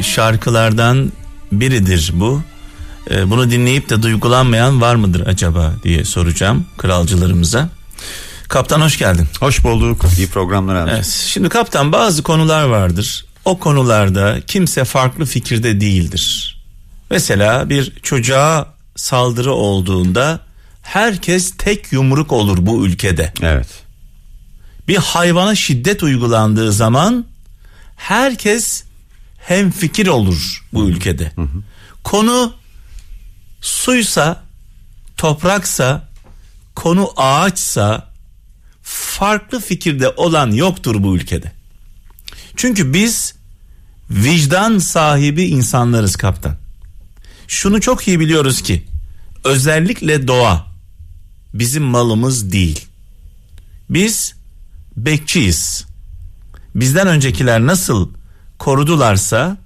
şarkılardan 0.03 1.13
biridir 1.53 2.11
bu. 2.15 2.43
Ee, 3.11 3.31
bunu 3.31 3.51
dinleyip 3.51 3.89
de 3.91 4.03
duygulanmayan 4.03 4.81
var 4.81 4.95
mıdır 4.95 5.27
acaba 5.27 5.73
diye 5.83 6.05
soracağım 6.05 6.65
kralcılarımıza. 6.79 7.69
Kaptan 8.49 8.81
hoş 8.81 8.99
geldin. 8.99 9.29
Hoş 9.41 9.65
bulduk. 9.65 10.05
İyi 10.19 10.29
programlar 10.29 10.75
abi. 10.75 10.91
Evet, 10.91 11.07
şimdi 11.07 11.49
kaptan 11.49 11.93
bazı 11.93 12.23
konular 12.23 12.65
vardır. 12.65 13.25
O 13.45 13.59
konularda 13.59 14.41
kimse 14.47 14.85
farklı 14.85 15.25
fikirde 15.25 15.81
değildir. 15.81 16.57
Mesela 17.11 17.69
bir 17.71 17.93
çocuğa 18.03 18.75
saldırı 18.97 19.53
olduğunda 19.53 20.41
herkes 20.83 21.57
tek 21.59 21.93
yumruk 21.93 22.33
olur 22.33 22.59
bu 22.61 22.87
ülkede. 22.87 23.33
Evet. 23.43 23.69
Bir 24.89 24.97
hayvana 24.97 25.55
şiddet 25.55 26.03
uygulandığı 26.03 26.73
zaman 26.73 27.25
herkes 27.97 28.85
hem 29.39 29.71
fikir 29.71 30.07
olur 30.07 30.65
bu 30.73 30.89
ülkede. 30.89 31.33
Konu 32.05 32.55
suysa, 33.61 34.43
topraksa, 35.17 36.09
konu 36.75 37.11
ağaçsa, 37.17 38.14
farklı 38.85 39.61
fikirde 39.61 40.09
olan 40.09 40.51
yoktur 40.51 41.03
bu 41.03 41.17
ülkede. 41.17 41.53
Çünkü 42.57 42.93
biz 42.93 43.35
vicdan 44.11 44.79
sahibi 44.79 45.45
insanlarız 45.45 46.17
kaptan. 46.17 46.57
Şunu 47.49 47.81
çok 47.81 48.09
iyi 48.09 48.21
biliyoruz 48.21 48.63
ki 48.63 48.85
özellikle 49.45 50.29
doğa 50.29 50.67
bizim 51.55 51.83
malımız 51.83 52.53
değil. 52.53 52.87
Biz 53.91 54.35
bekçiyiz. 54.97 55.85
Bizden 56.75 57.07
öncekiler 57.07 57.67
nasıl 57.67 58.11
korudularsa, 58.59 59.57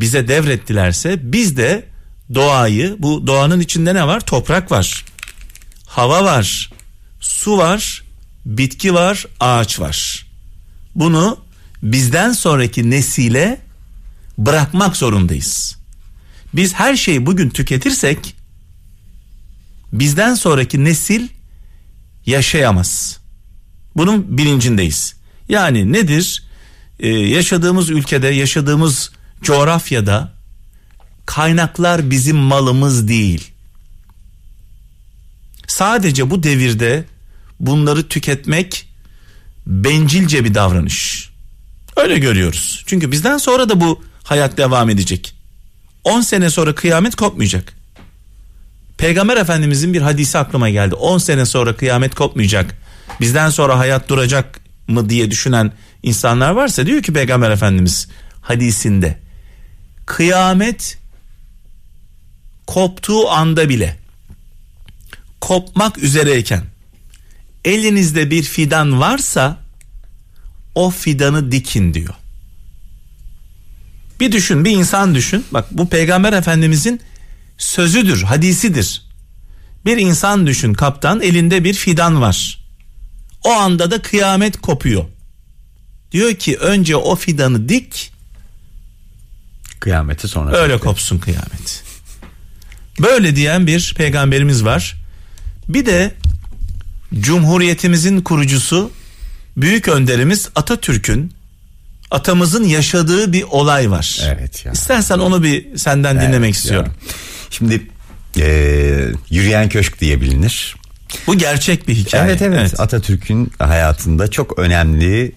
bize 0.00 0.28
devrettilerse 0.28 1.32
biz 1.32 1.56
de 1.56 1.88
doğayı, 2.34 2.96
bu 2.98 3.26
doğanın 3.26 3.60
içinde 3.60 3.94
ne 3.94 4.06
var? 4.06 4.20
Toprak 4.20 4.70
var. 4.70 5.04
Hava 5.86 6.24
var. 6.24 6.70
Su 7.20 7.58
var. 7.58 8.03
Bitki 8.46 8.94
var, 8.94 9.26
ağaç 9.40 9.80
var. 9.80 10.26
Bunu 10.94 11.38
bizden 11.82 12.32
sonraki 12.32 12.90
nesile 12.90 13.60
bırakmak 14.38 14.96
zorundayız. 14.96 15.76
Biz 16.54 16.74
her 16.74 16.96
şeyi 16.96 17.26
bugün 17.26 17.50
tüketirsek 17.50 18.34
bizden 19.92 20.34
sonraki 20.34 20.84
nesil 20.84 21.28
yaşayamaz. 22.26 23.18
Bunun 23.96 24.38
bilincindeyiz. 24.38 25.14
Yani 25.48 25.92
nedir? 25.92 26.44
Ee, 27.00 27.08
yaşadığımız 27.08 27.90
ülkede, 27.90 28.28
yaşadığımız 28.28 29.10
coğrafyada 29.42 30.32
kaynaklar 31.26 32.10
bizim 32.10 32.36
malımız 32.36 33.08
değil. 33.08 33.50
Sadece 35.66 36.30
bu 36.30 36.42
devirde 36.42 37.04
bunları 37.60 38.08
tüketmek 38.08 38.88
bencilce 39.66 40.44
bir 40.44 40.54
davranış. 40.54 41.30
Öyle 41.96 42.18
görüyoruz. 42.18 42.82
Çünkü 42.86 43.12
bizden 43.12 43.38
sonra 43.38 43.68
da 43.68 43.80
bu 43.80 44.02
hayat 44.22 44.58
devam 44.58 44.90
edecek. 44.90 45.34
10 46.04 46.20
sene 46.20 46.50
sonra 46.50 46.74
kıyamet 46.74 47.16
kopmayacak. 47.16 47.72
Peygamber 48.98 49.36
Efendimizin 49.36 49.94
bir 49.94 50.00
hadisi 50.00 50.38
aklıma 50.38 50.70
geldi. 50.70 50.94
10 50.94 51.18
sene 51.18 51.46
sonra 51.46 51.76
kıyamet 51.76 52.14
kopmayacak. 52.14 52.74
Bizden 53.20 53.50
sonra 53.50 53.78
hayat 53.78 54.08
duracak 54.08 54.60
mı 54.88 55.08
diye 55.08 55.30
düşünen 55.30 55.72
insanlar 56.02 56.50
varsa 56.50 56.86
diyor 56.86 57.02
ki 57.02 57.12
Peygamber 57.12 57.50
Efendimiz 57.50 58.08
hadisinde 58.40 59.18
kıyamet 60.06 60.98
koptuğu 62.66 63.30
anda 63.30 63.68
bile 63.68 63.96
kopmak 65.40 65.98
üzereyken 65.98 66.64
elinizde 67.64 68.30
bir 68.30 68.42
fidan 68.42 69.00
varsa 69.00 69.58
o 70.74 70.90
fidanı 70.90 71.52
dikin 71.52 71.94
diyor. 71.94 72.14
Bir 74.20 74.32
düşün 74.32 74.64
bir 74.64 74.70
insan 74.70 75.14
düşün 75.14 75.44
bak 75.50 75.66
bu 75.70 75.88
peygamber 75.88 76.32
efendimizin 76.32 77.00
sözüdür 77.58 78.22
hadisidir. 78.22 79.02
Bir 79.84 79.96
insan 79.96 80.46
düşün 80.46 80.74
kaptan 80.74 81.20
elinde 81.20 81.64
bir 81.64 81.74
fidan 81.74 82.20
var. 82.20 82.64
O 83.44 83.50
anda 83.52 83.90
da 83.90 84.02
kıyamet 84.02 84.60
kopuyor. 84.60 85.04
Diyor 86.12 86.34
ki 86.34 86.56
önce 86.58 86.96
o 86.96 87.16
fidanı 87.16 87.68
dik 87.68 88.12
Kıyameti 89.80 90.28
sonra. 90.28 90.56
öyle 90.56 90.78
kopsun 90.78 91.18
kıyamet. 91.18 91.84
Böyle 93.00 93.36
diyen 93.36 93.66
bir 93.66 93.94
peygamberimiz 93.96 94.64
var. 94.64 94.94
Bir 95.68 95.86
de 95.86 96.14
Cumhuriyetimizin 97.20 98.20
kurucusu 98.20 98.90
büyük 99.56 99.88
önderimiz 99.88 100.48
Atatürk'ün 100.54 101.32
atamızın 102.10 102.64
yaşadığı 102.64 103.32
bir 103.32 103.42
olay 103.42 103.90
var. 103.90 104.20
Evet 104.36 104.66
ya. 104.66 104.72
İstersen 104.72 105.18
onu 105.18 105.42
bir 105.42 105.76
senden 105.76 106.16
Evet 106.16 106.28
dinlemek 106.28 106.54
ya. 106.54 106.58
istiyorum. 106.58 106.92
Şimdi 107.50 107.86
e, 108.40 108.46
yürüyen 109.30 109.68
köşk 109.68 110.00
diye 110.00 110.20
bilinir. 110.20 110.76
Bu 111.26 111.38
gerçek 111.38 111.88
bir 111.88 111.94
hikaye. 111.94 112.24
Evet, 112.24 112.42
evet 112.42 112.80
Atatürk'ün 112.80 113.52
hayatında 113.58 114.30
çok 114.30 114.58
önemli 114.58 115.24
e, 115.24 115.32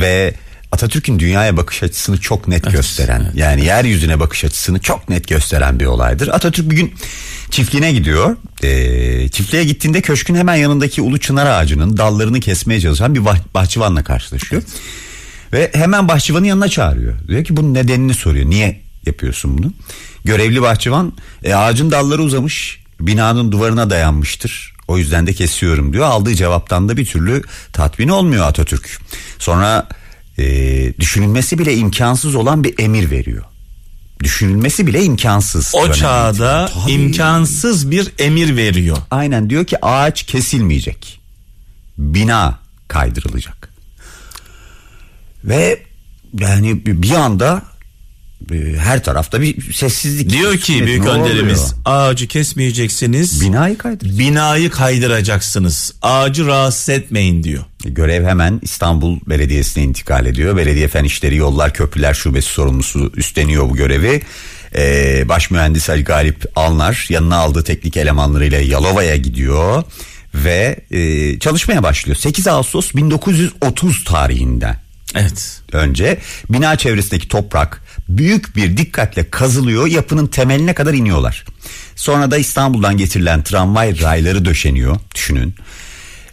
ve 0.00 0.34
Atatürk'ün 0.72 1.18
dünyaya 1.18 1.56
bakış 1.56 1.82
açısını 1.82 2.20
çok 2.20 2.48
net 2.48 2.72
gösteren 2.72 3.32
yani 3.34 3.64
yeryüzüne 3.64 4.20
bakış 4.20 4.44
açısını 4.44 4.80
çok 4.80 5.08
net 5.08 5.28
gösteren 5.28 5.80
bir 5.80 5.86
olaydır. 5.86 6.28
Atatürk 6.28 6.70
bir 6.70 6.76
gün 6.76 6.94
çiftliğine 7.50 7.92
gidiyor. 7.92 8.36
E, 8.62 9.28
çiftliğe 9.28 9.64
gittiğinde 9.64 10.00
köşkün 10.00 10.34
hemen 10.34 10.54
yanındaki 10.54 11.02
ulu 11.02 11.18
çınar 11.18 11.46
ağacının 11.46 11.96
dallarını 11.96 12.40
kesmeye 12.40 12.80
çalışan 12.80 13.14
bir 13.14 13.20
bah- 13.20 13.54
bahçıvanla 13.54 14.04
karşılaşıyor. 14.04 14.62
Ve 15.52 15.70
hemen 15.74 16.08
bahçıvanın 16.08 16.44
yanına 16.44 16.68
çağırıyor. 16.68 17.28
Diyor 17.28 17.44
ki 17.44 17.56
bunun 17.56 17.74
nedenini 17.74 18.14
soruyor. 18.14 18.50
Niye 18.50 18.80
yapıyorsun 19.06 19.58
bunu? 19.58 19.72
Görevli 20.24 20.62
bahçıvan 20.62 21.12
e, 21.44 21.54
ağacın 21.54 21.90
dalları 21.90 22.22
uzamış 22.22 22.80
binanın 23.00 23.52
duvarına 23.52 23.90
dayanmıştır. 23.90 24.74
O 24.88 24.98
yüzden 24.98 25.26
de 25.26 25.32
kesiyorum 25.32 25.92
diyor. 25.92 26.04
Aldığı 26.04 26.34
cevaptan 26.34 26.88
da 26.88 26.96
bir 26.96 27.06
türlü 27.06 27.42
tatmin 27.72 28.08
olmuyor 28.08 28.46
Atatürk. 28.46 28.98
Sonra 29.38 29.88
e, 30.40 30.94
düşünülmesi 31.00 31.58
bile 31.58 31.74
imkansız 31.76 32.34
olan 32.34 32.64
bir 32.64 32.74
emir 32.78 33.10
veriyor. 33.10 33.44
Düşünülmesi 34.22 34.86
bile 34.86 35.04
imkansız. 35.04 35.72
O 35.74 35.92
çağda. 35.92 36.70
Tabii. 36.74 36.92
imkansız 36.92 37.90
bir 37.90 38.12
emir 38.18 38.56
veriyor. 38.56 38.96
Aynen 39.10 39.50
diyor 39.50 39.64
ki 39.64 39.84
ağaç 39.84 40.22
kesilmeyecek. 40.22 41.20
Bina 41.98 42.58
kaydırılacak. 42.88 43.70
Ve 45.44 45.82
yani 46.38 46.86
bir 46.86 47.10
anda 47.10 47.62
her 48.78 49.04
tarafta 49.04 49.40
bir 49.40 49.72
sessizlik. 49.72 50.30
Diyor 50.30 50.56
ki 50.56 50.82
Ne 50.82 50.86
büyük 50.86 51.02
oluyor? 51.02 51.14
önderimiz 51.14 51.74
ağacı 51.84 52.26
kesmeyeceksiniz. 52.28 53.40
binayı 53.40 53.78
kaydıracak. 53.78 54.18
binayı 54.18 54.70
kaydıracaksınız. 54.70 55.92
Ağacı 56.02 56.46
rahatsız 56.46 56.88
etmeyin 56.88 57.42
diyor. 57.42 57.64
Görev 57.84 58.24
hemen 58.24 58.60
İstanbul 58.62 59.20
Belediyesi'ne 59.26 59.84
intikal 59.84 60.26
ediyor. 60.26 60.56
Belediye 60.56 60.88
Fen 60.88 61.04
İşleri 61.04 61.36
Yollar 61.36 61.74
Köprüler 61.74 62.14
Şubesi 62.14 62.48
sorumlusu 62.48 63.12
üstleniyor 63.16 63.70
bu 63.70 63.76
görevi. 63.76 64.22
Ee, 64.76 65.24
baş 65.28 65.50
mühendis 65.50 65.90
Ali 65.90 66.04
Galip 66.04 66.44
Alnar 66.56 67.06
yanına 67.10 67.36
aldığı 67.36 67.64
teknik 67.64 67.96
elemanlarıyla 67.96 68.58
Yalova'ya 68.60 69.16
gidiyor 69.16 69.82
ve 70.34 70.76
e, 70.90 71.38
çalışmaya 71.38 71.82
başlıyor. 71.82 72.16
8 72.16 72.46
Ağustos 72.46 72.94
1930 72.94 74.04
tarihinde 74.04 74.76
Evet. 75.14 75.60
önce 75.72 76.18
bina 76.50 76.76
çevresindeki 76.76 77.28
toprak 77.28 77.82
büyük 78.18 78.56
bir 78.56 78.76
dikkatle 78.76 79.30
kazılıyor 79.30 79.86
yapının 79.86 80.26
temeline 80.26 80.74
kadar 80.74 80.94
iniyorlar. 80.94 81.44
Sonra 81.96 82.30
da 82.30 82.38
İstanbul'dan 82.38 82.96
getirilen 82.96 83.42
tramvay 83.42 84.00
rayları 84.02 84.44
döşeniyor 84.44 84.96
düşünün 85.14 85.54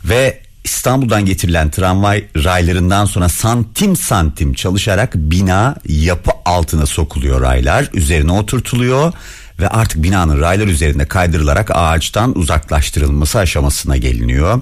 ve 0.04 0.40
İstanbul'dan 0.64 1.26
getirilen 1.26 1.72
tramvay 1.72 2.26
raylarından 2.36 3.06
sonra 3.06 3.30
santim 3.30 3.96
santim 3.96 4.54
çalışarak 4.54 5.16
bina 5.16 5.76
yapı 5.88 6.32
altına 6.46 6.86
sokuluyor 6.86 7.42
raylar 7.42 7.90
üzerine 7.94 8.32
oturtuluyor 8.32 9.14
ve 9.60 9.68
artık 9.68 10.04
binanın 10.04 10.42
raylar 10.42 10.68
üzerinde 10.68 11.06
kaydırılarak 11.06 11.72
ağaçtan 11.74 12.38
uzaklaştırılması 12.38 13.40
aşamasına 13.40 13.98
geliniyor. 13.98 14.62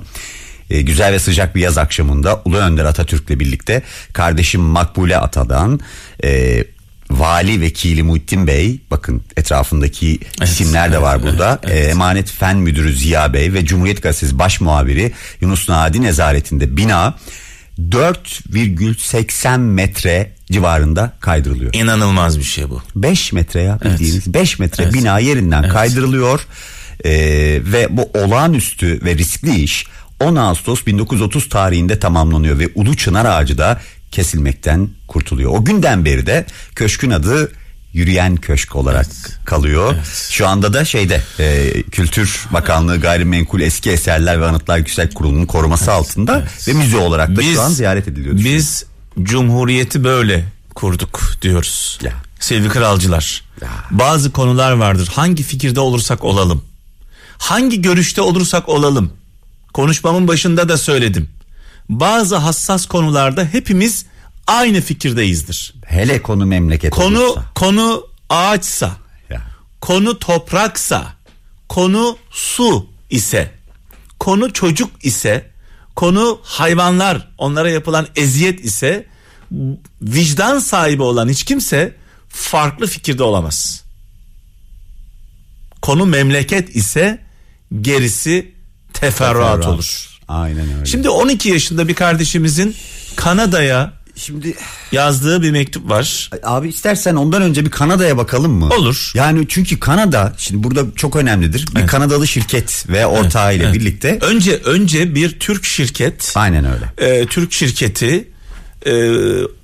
E, 0.69 0.81
güzel 0.81 1.13
ve 1.13 1.19
sıcak 1.19 1.55
bir 1.55 1.61
yaz 1.61 1.77
akşamında 1.77 2.41
Ulu 2.45 2.57
Önder 2.57 2.85
Atatürk'le 2.85 3.39
birlikte 3.39 3.81
kardeşim 4.13 4.61
Makbule 4.61 5.17
Ata'dan 5.17 5.79
e, 6.23 6.63
Vali 7.19 7.61
Vekili 7.61 8.03
Muhittin 8.03 8.47
Bey 8.47 8.79
bakın 8.91 9.21
etrafındaki 9.37 10.19
isimler 10.43 10.91
de 10.91 11.01
var 11.01 11.23
burada. 11.23 11.59
E, 11.63 11.79
Emanet 11.79 12.29
Fen 12.31 12.57
Müdürü 12.57 12.93
Ziya 12.93 13.33
Bey 13.33 13.53
ve 13.53 13.65
Cumhuriyet 13.65 14.03
Gazetesi 14.03 14.39
Baş 14.39 14.61
Muhabiri 14.61 15.11
Yunus 15.41 15.69
Nadi 15.69 16.01
nezaretinde 16.01 16.77
bina 16.77 17.13
4,80 17.79 19.57
metre 19.59 20.31
civarında 20.51 21.13
kaydırılıyor. 21.19 21.73
İnanılmaz 21.73 22.39
bir 22.39 22.43
şey 22.43 22.69
bu. 22.69 22.81
5 22.95 23.33
metre 23.33 23.61
ya 23.61 23.79
bildiğiniz 23.85 24.33
5 24.33 24.59
metre 24.59 24.83
Evet. 24.83 24.93
bina 24.93 25.19
yerinden 25.19 25.63
Evet. 25.63 25.73
kaydırılıyor 25.73 26.39
Ee, 27.05 27.11
ve 27.63 27.87
bu 27.89 28.09
olağanüstü 28.13 28.99
ve 29.05 29.17
riskli 29.17 29.55
iş 29.55 29.85
10 30.19 30.35
Ağustos 30.35 30.85
1930 30.85 31.49
tarihinde 31.49 31.99
tamamlanıyor 31.99 32.59
ve 32.59 32.69
Ulu 32.75 32.95
Çınar 32.95 33.25
Ağacı 33.25 33.57
da 33.57 33.81
kesilmekten 34.15 34.89
kurtuluyor. 35.07 35.51
O 35.51 35.65
günden 35.65 36.05
beri 36.05 36.25
de 36.25 36.45
köşkün 36.75 37.11
adı 37.11 37.51
Yürüyen 37.93 38.35
Köşk 38.35 38.75
olarak 38.75 39.05
kalıyor. 39.45 39.95
Şu 40.29 40.47
anda 40.47 40.73
da 40.73 40.85
şeyde 40.85 41.21
e, 41.39 41.73
Kültür 41.81 42.45
Bakanlığı 42.51 42.99
Gayrimenkul 42.99 43.61
Eski 43.61 43.91
Eserler 43.91 44.41
ve 44.41 44.45
Anıtlar 44.45 44.77
Yüksek 44.77 45.15
Kurulu'nun 45.15 45.45
koruması 45.45 45.91
altında 45.91 46.47
ve 46.67 46.73
müze 46.73 46.97
olarak 46.97 47.35
da 47.35 47.41
şu 47.41 47.61
an 47.61 47.69
ziyaret 47.69 48.07
ediliyor. 48.07 48.35
Biz 48.37 48.85
Cumhuriyeti 49.23 50.03
böyle 50.03 50.45
kurduk 50.75 51.21
diyoruz. 51.41 51.99
Ya. 52.03 52.13
Sevgili 52.39 52.69
kralcılar. 52.69 53.43
Ya. 53.61 53.69
Bazı 53.91 54.31
konular 54.31 54.71
vardır. 54.71 55.09
Hangi 55.13 55.43
fikirde 55.43 55.79
olursak 55.79 56.23
olalım. 56.23 56.63
Hangi 57.37 57.81
görüşte 57.81 58.21
olursak 58.21 58.69
olalım. 58.69 59.13
Konuşmamın 59.73 60.27
başında 60.27 60.69
da 60.69 60.77
söyledim. 60.77 61.29
Bazı 61.89 62.35
hassas 62.35 62.85
konularda 62.85 63.45
hepimiz 63.45 64.05
aynı 64.47 64.81
fikirdeyizdir. 64.81 65.73
Hele 65.85 66.21
konu 66.21 66.45
memleket 66.45 66.91
Konu 66.93 67.23
olursa. 67.23 67.45
konu 67.55 68.07
ağaçsa, 68.29 68.91
Ya. 69.29 69.41
konu 69.81 70.19
topraksa, 70.19 71.13
konu 71.69 72.17
su 72.31 72.87
ise, 73.09 73.51
konu 74.19 74.53
çocuk 74.53 74.91
ise, 75.05 75.51
konu 75.95 76.39
hayvanlar, 76.43 77.27
onlara 77.37 77.69
yapılan 77.69 78.07
eziyet 78.15 78.65
ise 78.65 79.05
vicdan 80.01 80.59
sahibi 80.59 81.01
olan 81.03 81.29
hiç 81.29 81.43
kimse 81.43 81.95
farklı 82.29 82.87
fikirde 82.87 83.23
olamaz. 83.23 83.83
Konu 85.81 86.05
memleket 86.05 86.75
ise 86.75 87.23
gerisi 87.81 88.53
teferruat 88.93 89.57
Ferhat. 89.59 89.65
olur. 89.73 90.14
Aynen 90.27 90.73
öyle. 90.75 90.85
Şimdi 90.85 91.09
12 91.09 91.49
yaşında 91.49 91.87
bir 91.87 91.93
kardeşimizin 91.95 92.75
Kanada'ya 93.15 93.93
Şimdi 94.17 94.55
yazdığı 94.91 95.41
bir 95.41 95.51
mektup 95.51 95.89
var. 95.89 96.29
abi 96.43 96.69
istersen 96.69 97.15
ondan 97.15 97.41
önce 97.41 97.65
bir 97.65 97.71
Kanada'ya 97.71 98.17
bakalım 98.17 98.51
mı? 98.51 98.69
Olur. 98.79 99.11
Yani 99.15 99.45
çünkü 99.49 99.79
Kanada 99.79 100.33
şimdi 100.37 100.63
burada 100.63 100.81
çok 100.95 101.15
önemlidir. 101.15 101.65
Bir 101.75 101.87
Kanadalı 101.87 102.27
şirket 102.27 102.85
ve 102.89 103.05
ortağıyla 103.05 103.65
Evet. 103.65 103.75
birlikte. 103.75 104.19
Önce 104.21 104.55
önce 104.55 105.15
bir 105.15 105.39
Türk 105.39 105.65
şirket, 105.65 106.33
Aynen 106.35 106.65
öyle. 106.65 107.11
e, 107.13 107.25
Türk 107.25 107.53
şirketi 107.53 108.27
e, 108.85 108.93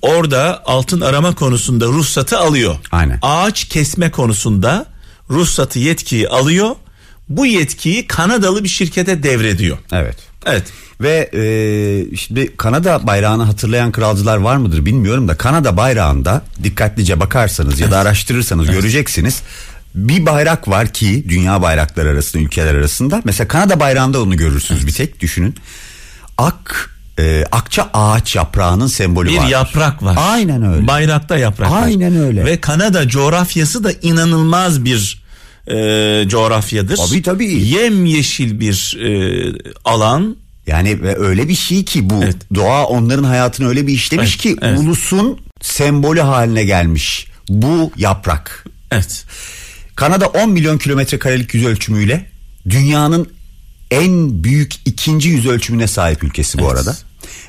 orada 0.02 0.62
altın 0.66 1.00
arama 1.00 1.34
konusunda 1.34 1.86
ruhsatı 1.86 2.38
alıyor. 2.38 2.76
Aynen. 2.92 3.18
Ağaç 3.22 3.64
kesme 3.64 4.10
konusunda 4.10 4.86
ruhsatı 5.30 5.78
yetkiyi 5.78 6.28
alıyor. 6.28 6.76
Bu 7.28 7.46
yetkiyi 7.46 8.06
Kanadalı 8.06 8.64
bir 8.64 8.68
şirkete 8.68 9.22
devrediyor. 9.22 9.78
Evet. 9.92 10.16
Evet. 10.46 10.64
Ve 11.00 11.30
e, 11.34 12.16
şimdi 12.16 12.56
Kanada 12.56 13.06
bayrağını 13.06 13.42
hatırlayan 13.42 13.92
kralcılar 13.92 14.36
var 14.36 14.56
mıdır 14.56 14.84
bilmiyorum 14.86 15.28
da 15.28 15.34
Kanada 15.36 15.76
bayrağında 15.76 16.42
dikkatlice 16.62 17.20
bakarsanız 17.20 17.80
ya 17.80 17.90
da 17.90 17.98
araştırırsanız 17.98 18.70
göreceksiniz. 18.70 19.42
Bir 19.94 20.26
bayrak 20.26 20.68
var 20.68 20.88
ki 20.92 21.24
dünya 21.28 21.62
bayrakları 21.62 22.08
arasında 22.08 22.42
ülkeler 22.42 22.74
arasında 22.74 23.22
mesela 23.24 23.48
Kanada 23.48 23.80
bayrağında 23.80 24.22
onu 24.22 24.36
görürsünüz 24.36 24.86
bir 24.86 24.92
tek 24.92 25.20
düşünün. 25.20 25.54
Ak 26.38 26.90
e, 27.18 27.44
akça 27.52 27.90
ağaç 27.94 28.36
yaprağının 28.36 28.86
sembolü 28.86 29.28
Bir 29.28 29.38
var. 29.38 29.46
yaprak 29.48 30.02
var. 30.02 30.16
Aynen 30.20 30.62
öyle. 30.74 30.86
Bayrakta 30.86 31.36
yaprak 31.38 31.70
var. 31.70 31.82
Aynen 31.82 32.16
öyle. 32.16 32.44
Ve 32.44 32.60
Kanada 32.60 33.08
coğrafyası 33.08 33.84
da 33.84 33.92
inanılmaz 33.92 34.84
bir 34.84 35.21
e, 35.66 35.74
coğrafyadır. 36.28 36.96
Tabii, 36.96 37.22
tabii. 37.22 37.52
Yemyeşil 37.52 38.60
bir 38.60 38.98
e, 39.00 39.52
alan. 39.84 40.36
Yani 40.66 41.02
ve 41.02 41.18
öyle 41.18 41.48
bir 41.48 41.54
şey 41.54 41.84
ki 41.84 42.10
bu 42.10 42.20
Evet. 42.24 42.36
doğa 42.54 42.84
onların 42.86 43.24
hayatını 43.24 43.68
öyle 43.68 43.86
bir 43.86 43.92
işlemiş 43.92 44.30
Evet, 44.30 44.40
ki 44.42 44.56
evet. 44.62 44.78
ulusun 44.78 45.38
sembolü 45.62 46.20
haline 46.20 46.64
gelmiş. 46.64 47.26
Bu 47.48 47.92
yaprak. 47.96 48.64
Evet. 48.90 49.24
Kanada 49.96 50.26
10 50.26 50.50
milyon 50.50 50.78
kilometre 50.78 51.18
karelik 51.18 51.54
yüz 51.54 51.64
ölçümüyle 51.66 52.30
dünyanın 52.70 53.28
en 53.90 54.44
büyük 54.44 54.72
ikinci 54.84 55.28
yüz 55.28 55.46
ölçümüne 55.46 55.86
sahip 55.86 56.24
ülkesi 56.24 56.58
bu 56.58 56.62
Evet. 56.62 56.72
arada. 56.72 56.96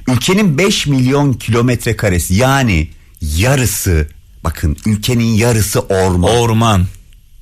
Ülkenin 0.08 0.58
5 0.58 0.88
milyon 0.88 1.34
kilometre 1.34 1.96
karesi 1.96 2.36
yani 2.36 2.88
yarısı 3.22 4.08
bakın 4.44 4.78
ülkenin 4.86 5.34
yarısı 5.34 5.80
orman. 5.80 6.32
Orman. 6.32 6.86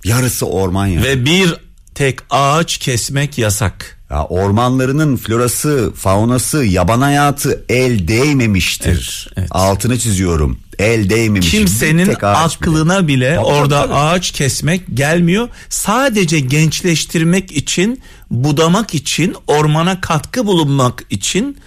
Yarısı 0.06 0.46
orman 0.46 0.88
ya. 0.88 1.04
Ve 1.04 1.26
bir 1.26 1.56
tek 1.96 2.20
ağaç 2.30 2.78
kesmek 2.78 3.38
yasak. 3.38 4.00
ya. 4.10 4.26
Ormanlarının 4.26 5.18
florası, 5.18 5.94
faunası, 5.96 6.64
yaban 6.66 7.02
hayatı 7.02 7.66
el 7.70 8.08
değmemiştir. 8.08 9.28
Evet, 9.28 9.38
evet. 9.38 9.48
Altını 9.52 10.00
çiziyorum. 10.00 10.60
El 10.80 11.10
değmemiş. 11.10 11.52
Kimsenin 11.52 12.08
ağaç 12.10 12.22
bile. 12.22 12.28
aklına 12.28 13.08
bile 13.08 13.36
Tabii, 13.36 13.46
orada 13.46 13.82
tabii. 13.82 13.94
ağaç 13.94 14.32
kesmek 14.32 14.82
gelmiyor. 14.94 15.50
Sadece 15.70 16.40
gençleştirmek 16.40 17.52
için, 17.52 18.02
budamak 18.32 18.96
için, 18.96 19.36
ormana 19.48 20.02
katkı 20.02 20.46
bulunmak 20.48 21.04
için 21.10 21.58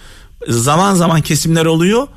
zaman 0.47 0.95
zaman 0.95 1.21
kesimler 1.21 1.65
oluyor. 1.65 2.07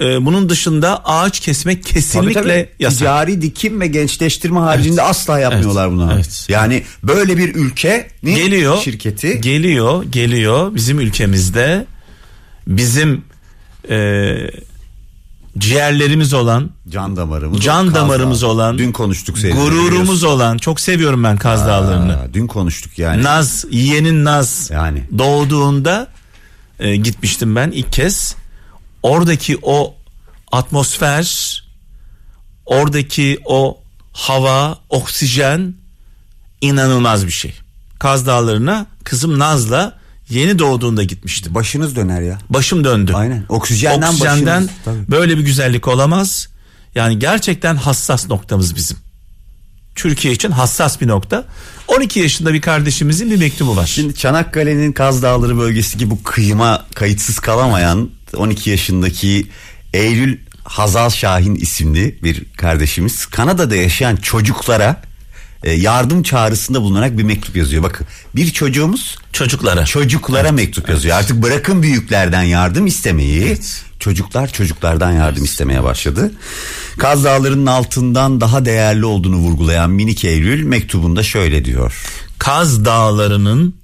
Ee, 0.00 0.26
bunun 0.26 0.48
dışında 0.48 1.04
ağaç 1.04 1.40
kesmek 1.40 1.82
Tabii, 1.82 1.94
kesinlikle 1.94 2.40
tabii. 2.42 2.68
yasak. 2.78 2.98
Ticari 2.98 3.42
dikim 3.42 3.80
ve 3.80 3.86
gençleştirme 3.86 4.60
haricinde 4.60 5.02
asla 5.02 5.38
yapmıyorlar 5.38 5.86
Evet. 5.86 5.92
bunu. 5.96 6.12
Evet. 6.14 6.46
Yani 6.48 6.82
böyle 7.02 7.36
bir 7.36 7.54
ülke 7.54 8.08
geliyor 8.24 8.78
şirketi 8.78 9.40
geliyor 9.40 10.04
geliyor 10.04 10.74
bizim 10.74 11.00
ülkemizde 11.00 11.86
bizim 12.66 13.24
e, 13.90 14.36
ciğerlerimiz 15.58 16.34
olan 16.34 16.70
can 16.88 17.16
damarımız, 17.16 17.60
can 17.60 17.86
Kaz 17.86 17.94
damarımız 17.94 18.42
Dağı. 18.42 18.50
olan 18.50 18.78
Dün 18.78 18.92
konuştuk 18.92 19.38
seni. 19.38 19.52
gururumuz 19.54 20.24
olan 20.24 20.58
çok 20.58 20.80
seviyorum 20.80 21.24
ben 21.24 21.36
Kaz 21.36 21.66
Dağları'nı 21.66 22.18
Dün 22.34 22.46
konuştuk 22.46 22.98
yani. 22.98 23.22
Naz 23.22 23.64
yeğenin 23.70 24.24
Naz 24.24 24.70
Yani. 24.72 25.02
doğduğunda 25.18 26.08
e, 26.78 26.96
gitmiştim 26.96 27.56
ben 27.56 27.70
ilk 27.70 27.92
kez 27.92 28.36
oradaki 29.02 29.58
o 29.62 29.94
atmosfer 30.52 31.62
oradaki 32.66 33.38
o 33.44 33.78
hava 34.12 34.78
oksijen 34.88 35.74
inanılmaz 36.60 37.26
bir 37.26 37.32
şey 37.32 37.54
Kaz 37.98 38.26
Dağları'na 38.26 38.86
kızım 39.04 39.38
Naz'la 39.38 39.98
yeni 40.30 40.58
doğduğunda 40.58 41.02
gitmiştim 41.02 41.54
Başınız 41.54 41.96
döner 41.96 42.20
ya. 42.20 42.38
başım 42.50 42.84
döndü 42.84 43.12
Aynen. 43.14 43.44
Oksijenden, 43.48 44.08
oksijenden 44.08 44.68
başınız. 44.86 45.08
Böyle 45.08 45.38
bir 45.38 45.42
güzellik 45.42 45.88
olamaz. 45.88 46.48
Yani 46.94 47.18
gerçekten 47.18 47.76
hassas 47.76 48.28
noktamız 48.28 48.76
bizim. 48.76 48.96
Türkiye 49.94 50.34
için 50.34 50.50
hassas 50.50 51.00
bir 51.00 51.08
nokta. 51.08 51.44
12 51.88 52.20
yaşında 52.20 52.54
bir 52.54 52.60
kardeşimizin 52.60 53.30
bir 53.30 53.36
mektubu 53.36 53.76
var. 53.76 53.86
Şimdi 53.86 54.14
Çanakkale'nin 54.14 54.92
Kaz 54.92 55.22
Dağları 55.22 55.58
bölgesindeki 55.58 56.10
bu 56.10 56.22
kıyıma 56.22 56.86
kayıtsız 56.94 57.38
kalamayan 57.38 58.10
12 58.36 58.70
yaşındaki 58.70 59.46
Eylül 59.92 60.38
Hazal 60.64 61.10
Şahin 61.10 61.54
isimli 61.54 62.18
bir 62.22 62.44
kardeşimiz 62.56 63.26
Kanada'da 63.26 63.76
yaşayan 63.76 64.16
çocuklara 64.16 65.02
e, 65.64 65.72
yardım 65.72 66.22
çağrısında 66.22 66.82
bulunarak 66.82 67.18
bir 67.18 67.22
mektup 67.22 67.56
yazıyor. 67.56 67.82
Bakın 67.82 68.06
bir 68.36 68.50
çocuğumuz 68.50 69.18
çocuklara. 69.32 69.84
çocuklara 69.84 70.52
mektup 70.52 70.88
yazıyor. 70.88 71.16
Artık 71.16 71.42
bırakın 71.42 71.82
büyüklerden 71.82 72.42
yardım 72.42 72.86
istemeyi. 72.86 73.42
Evet. 73.42 73.84
Çocuklar 73.98 74.52
çocuklardan 74.52 75.12
yardım 75.12 75.44
istemeye 75.44 75.82
başladı. 75.82 76.32
Kaz 76.98 77.24
Dağları'nın 77.24 77.66
altından 77.66 78.40
daha 78.40 78.64
değerli 78.64 79.04
olduğunu 79.04 79.36
vurgulayan 79.36 79.90
minik 79.90 80.24
Eylül 80.24 80.62
mektubunda 80.64 81.22
şöyle 81.22 81.64
diyor. 81.64 82.02
Kaz 82.38 82.84
dağlarının, 82.84 83.74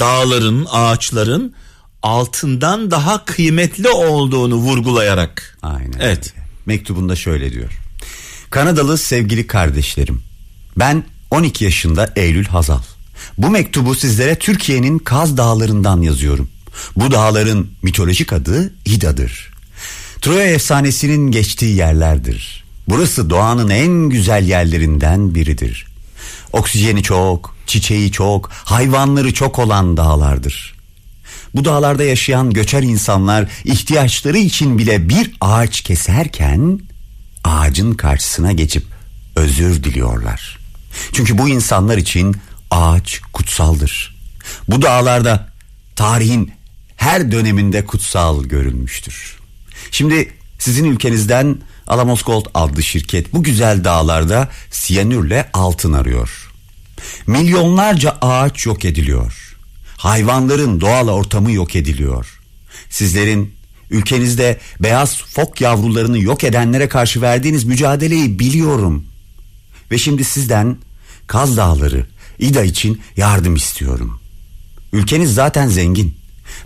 dağların, 0.00 0.66
ağaçların 0.70 1.54
altından 2.02 2.90
daha 2.90 3.24
kıymetli 3.24 3.88
olduğunu 3.88 4.54
vurgulayarak. 4.54 5.58
Aynen. 5.62 5.98
Evet. 6.00 6.32
öyle. 6.36 6.46
Mektubunda 6.66 7.16
şöyle 7.16 7.52
diyor. 7.52 7.72
Kanadalı 8.50 8.98
sevgili 8.98 9.46
kardeşlerim. 9.46 10.22
Ben 10.76 11.04
12 11.30 11.64
yaşında 11.64 12.12
Eylül 12.16 12.44
Hazal. 12.44 12.80
Bu 13.38 13.50
mektubu 13.50 13.94
sizlere 13.94 14.38
Türkiye'nin 14.38 14.98
Kaz 14.98 15.36
Dağları'ndan 15.36 16.02
yazıyorum. 16.02 16.48
Bu 16.96 17.10
dağların 17.10 17.70
mitolojik 17.82 18.32
adı 18.32 18.74
İda'dır. 18.84 19.52
Troya 20.20 20.46
efsanesinin 20.46 21.30
geçtiği 21.30 21.76
yerlerdir. 21.76 22.64
Burası 22.88 23.30
doğanın 23.30 23.70
en 23.70 24.08
güzel 24.08 24.48
yerlerinden 24.48 25.34
biridir. 25.34 25.86
Oksijeni 26.52 27.02
çok, 27.02 27.56
çiçeği 27.66 28.12
çok, 28.12 28.50
hayvanları 28.52 29.34
çok 29.34 29.58
olan 29.58 29.96
dağlardır. 29.96 30.71
Bu 31.54 31.64
dağlarda 31.64 32.04
yaşayan 32.04 32.50
göçer 32.50 32.82
insanlar 32.82 33.48
ihtiyaçları 33.64 34.38
için 34.38 34.78
bile 34.78 35.08
bir 35.08 35.32
ağaç 35.40 35.80
keserken 35.80 36.80
ağacın 37.44 37.94
karşısına 37.94 38.52
geçip 38.52 38.84
özür 39.36 39.84
diliyorlar. 39.84 40.58
Çünkü 41.12 41.38
bu 41.38 41.48
insanlar 41.48 41.98
için 41.98 42.36
ağaç 42.70 43.20
kutsaldır. 43.32 44.16
Bu 44.68 44.82
dağlarda 44.82 45.48
tarihin 45.96 46.52
her 46.96 47.32
döneminde 47.32 47.86
kutsal 47.86 48.44
görülmüştür. 48.44 49.38
Şimdi 49.90 50.32
sizin 50.58 50.84
ülkenizden 50.84 51.58
Alamos 51.86 52.22
Gold 52.22 52.46
adlı 52.54 52.82
şirket 52.82 53.32
bu 53.32 53.42
güzel 53.42 53.84
dağlarda 53.84 54.48
siyanürle 54.70 55.50
altın 55.52 55.92
arıyor. 55.92 56.52
Milyonlarca 57.26 58.18
ağaç 58.20 58.66
yok 58.66 58.84
ediliyor. 58.84 59.51
Hayvanların 60.02 60.80
doğal 60.80 61.08
ortamı 61.08 61.52
yok 61.52 61.76
ediliyor. 61.76 62.40
Sizlerin 62.90 63.54
ülkenizde 63.90 64.58
beyaz 64.80 65.22
fok 65.22 65.60
yavrularını 65.60 66.18
yok 66.18 66.44
edenlere 66.44 66.88
karşı 66.88 67.22
verdiğiniz 67.22 67.64
mücadeleyi 67.64 68.38
biliyorum. 68.38 69.06
Ve 69.90 69.98
şimdi 69.98 70.24
sizden 70.24 70.76
Kaz 71.26 71.56
Dağları, 71.56 72.06
İDA 72.38 72.62
için 72.62 73.00
yardım 73.16 73.56
istiyorum. 73.56 74.20
Ülkeniz 74.92 75.34
zaten 75.34 75.68
zengin. 75.68 76.14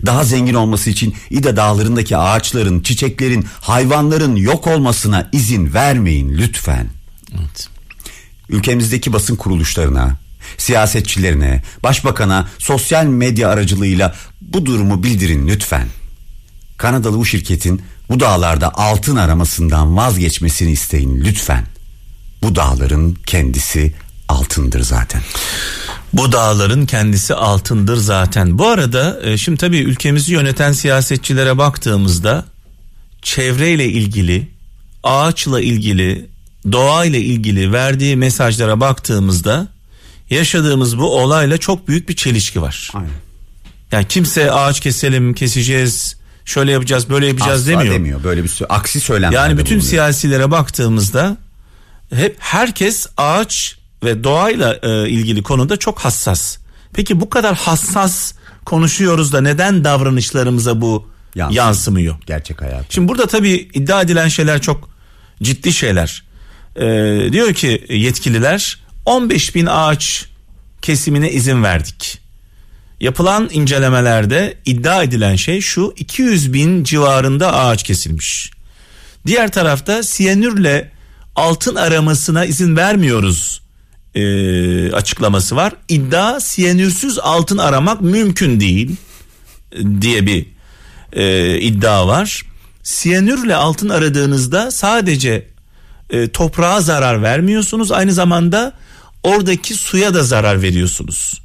Daha 0.05 0.23
zengin 0.23 0.53
olması 0.53 0.89
için 0.89 1.15
İda 1.29 1.55
dağlarındaki 1.55 2.17
ağaçların, 2.17 2.79
çiçeklerin, 2.79 3.45
hayvanların 3.61 4.35
yok 4.35 4.67
olmasına 4.67 5.29
izin 5.31 5.73
vermeyin 5.73 6.29
lütfen. 6.29 6.89
Evet. 7.31 7.69
Ülkemizdeki 8.49 9.13
basın 9.13 9.35
kuruluşlarına, 9.35 10.17
siyasetçilerine, 10.57 11.61
başbakana 11.83 12.47
sosyal 12.59 13.05
medya 13.05 13.49
aracılığıyla 13.49 14.15
bu 14.41 14.65
durumu 14.65 15.03
bildirin 15.03 15.47
lütfen. 15.47 15.87
Kanadalı 16.77 17.17
bu 17.17 17.25
şirketin 17.25 17.81
bu 18.09 18.19
dağlarda 18.19 18.73
altın 18.73 19.15
aramasından 19.15 19.97
vazgeçmesini 19.97 20.71
isteyin 20.71 21.21
lütfen. 21.23 21.65
Bu 22.43 22.55
dağların 22.55 23.17
kendisi 23.25 23.93
altındır 24.27 24.81
zaten. 24.81 25.21
Bu 26.13 26.31
dağların 26.31 26.85
kendisi 26.85 27.33
altındır 27.35 27.97
zaten. 27.97 28.57
Bu 28.57 28.67
arada 28.67 29.19
e, 29.23 29.37
şimdi 29.37 29.57
tabii 29.57 29.77
ülkemizi 29.77 30.33
yöneten 30.33 30.71
siyasetçilere 30.71 31.57
baktığımızda 31.57 32.45
çevreyle 33.21 33.85
ilgili, 33.85 34.47
ağaçla 35.03 35.61
ilgili, 35.61 36.29
doğayla 36.71 37.19
ilgili 37.19 37.73
verdiği 37.73 38.15
mesajlara 38.15 38.79
baktığımızda 38.79 39.67
yaşadığımız 40.29 40.97
bu 40.97 41.15
olayla 41.21 41.57
çok 41.57 41.87
büyük 41.87 42.09
bir 42.09 42.15
çelişki 42.15 42.61
var. 42.61 42.91
Aynen. 42.93 43.09
Yani 43.91 44.05
kimse 44.07 44.51
ağaç 44.51 44.79
keselim, 44.79 45.33
keseceğiz, 45.33 46.17
şöyle 46.45 46.71
yapacağız, 46.71 47.09
böyle 47.09 47.27
yapacağız 47.27 47.61
Asla 47.61 47.71
demiyor. 47.71 47.93
demiyor. 47.95 48.23
Böyle 48.23 48.43
bir 48.43 48.51
aksi 48.69 48.99
söylemler 48.99 49.35
Yani 49.37 49.53
bütün 49.57 49.65
bulunuyor. 49.65 49.89
siyasilere 49.89 50.51
baktığımızda 50.51 51.37
hep 52.13 52.35
herkes 52.39 53.07
ağaç 53.17 53.77
ve 54.03 54.23
doğayla 54.23 54.79
e, 54.83 55.09
ilgili 55.09 55.43
konuda 55.43 55.77
çok 55.77 55.99
hassas. 55.99 56.57
Peki 56.93 57.19
bu 57.19 57.29
kadar 57.29 57.55
hassas 57.55 58.33
konuşuyoruz 58.65 59.33
da 59.33 59.41
neden 59.41 59.83
davranışlarımıza 59.83 60.81
bu 60.81 61.07
Yansımıyor. 61.35 61.65
yansımıyor? 61.65 62.15
gerçek 62.25 62.61
hayat. 62.61 62.85
Şimdi 62.89 63.07
burada 63.07 63.27
tabii 63.27 63.69
iddia 63.73 64.01
edilen 64.01 64.27
şeyler 64.27 64.61
çok 64.61 64.89
ciddi 65.43 65.73
şeyler. 65.73 66.23
Ee, 66.75 67.29
diyor 67.31 67.53
ki 67.53 67.85
yetkililer 67.89 68.79
15 69.07 69.55
bin 69.55 69.65
ağaç 69.65 70.25
kesimine 70.81 71.31
izin 71.31 71.63
verdik. 71.63 72.19
Yapılan 72.99 73.49
incelemelerde 73.51 74.57
iddia 74.65 75.03
edilen 75.03 75.35
şey 75.35 75.61
şu 75.61 75.93
200 75.97 76.53
bin 76.53 76.83
civarında 76.83 77.53
ağaç 77.53 77.83
kesilmiş. 77.83 78.51
Diğer 79.27 79.51
tarafta 79.51 80.03
siyanürle 80.03 80.91
altın 81.35 81.75
aramasına 81.75 82.45
izin 82.45 82.75
vermiyoruz 82.75 83.61
e, 84.15 84.91
açıklaması 84.91 85.55
var. 85.55 85.73
İddia 85.89 86.39
siyanürsüz 86.39 87.19
altın 87.19 87.57
aramak 87.57 88.01
mümkün 88.01 88.59
değil 88.59 88.95
e, 89.71 90.01
diye 90.01 90.25
bir 90.25 90.45
e, 91.13 91.57
iddia 91.59 92.07
var. 92.07 92.41
Siyanürle 92.83 93.55
altın 93.55 93.89
aradığınızda 93.89 94.71
sadece 94.71 95.47
e, 96.09 96.27
toprağa 96.27 96.81
zarar 96.81 97.21
vermiyorsunuz 97.21 97.91
aynı 97.91 98.13
zamanda 98.13 98.73
oradaki 99.27 99.73
suya 99.73 100.13
da 100.13 100.23
zarar 100.23 100.61
veriyorsunuz. 100.61 101.41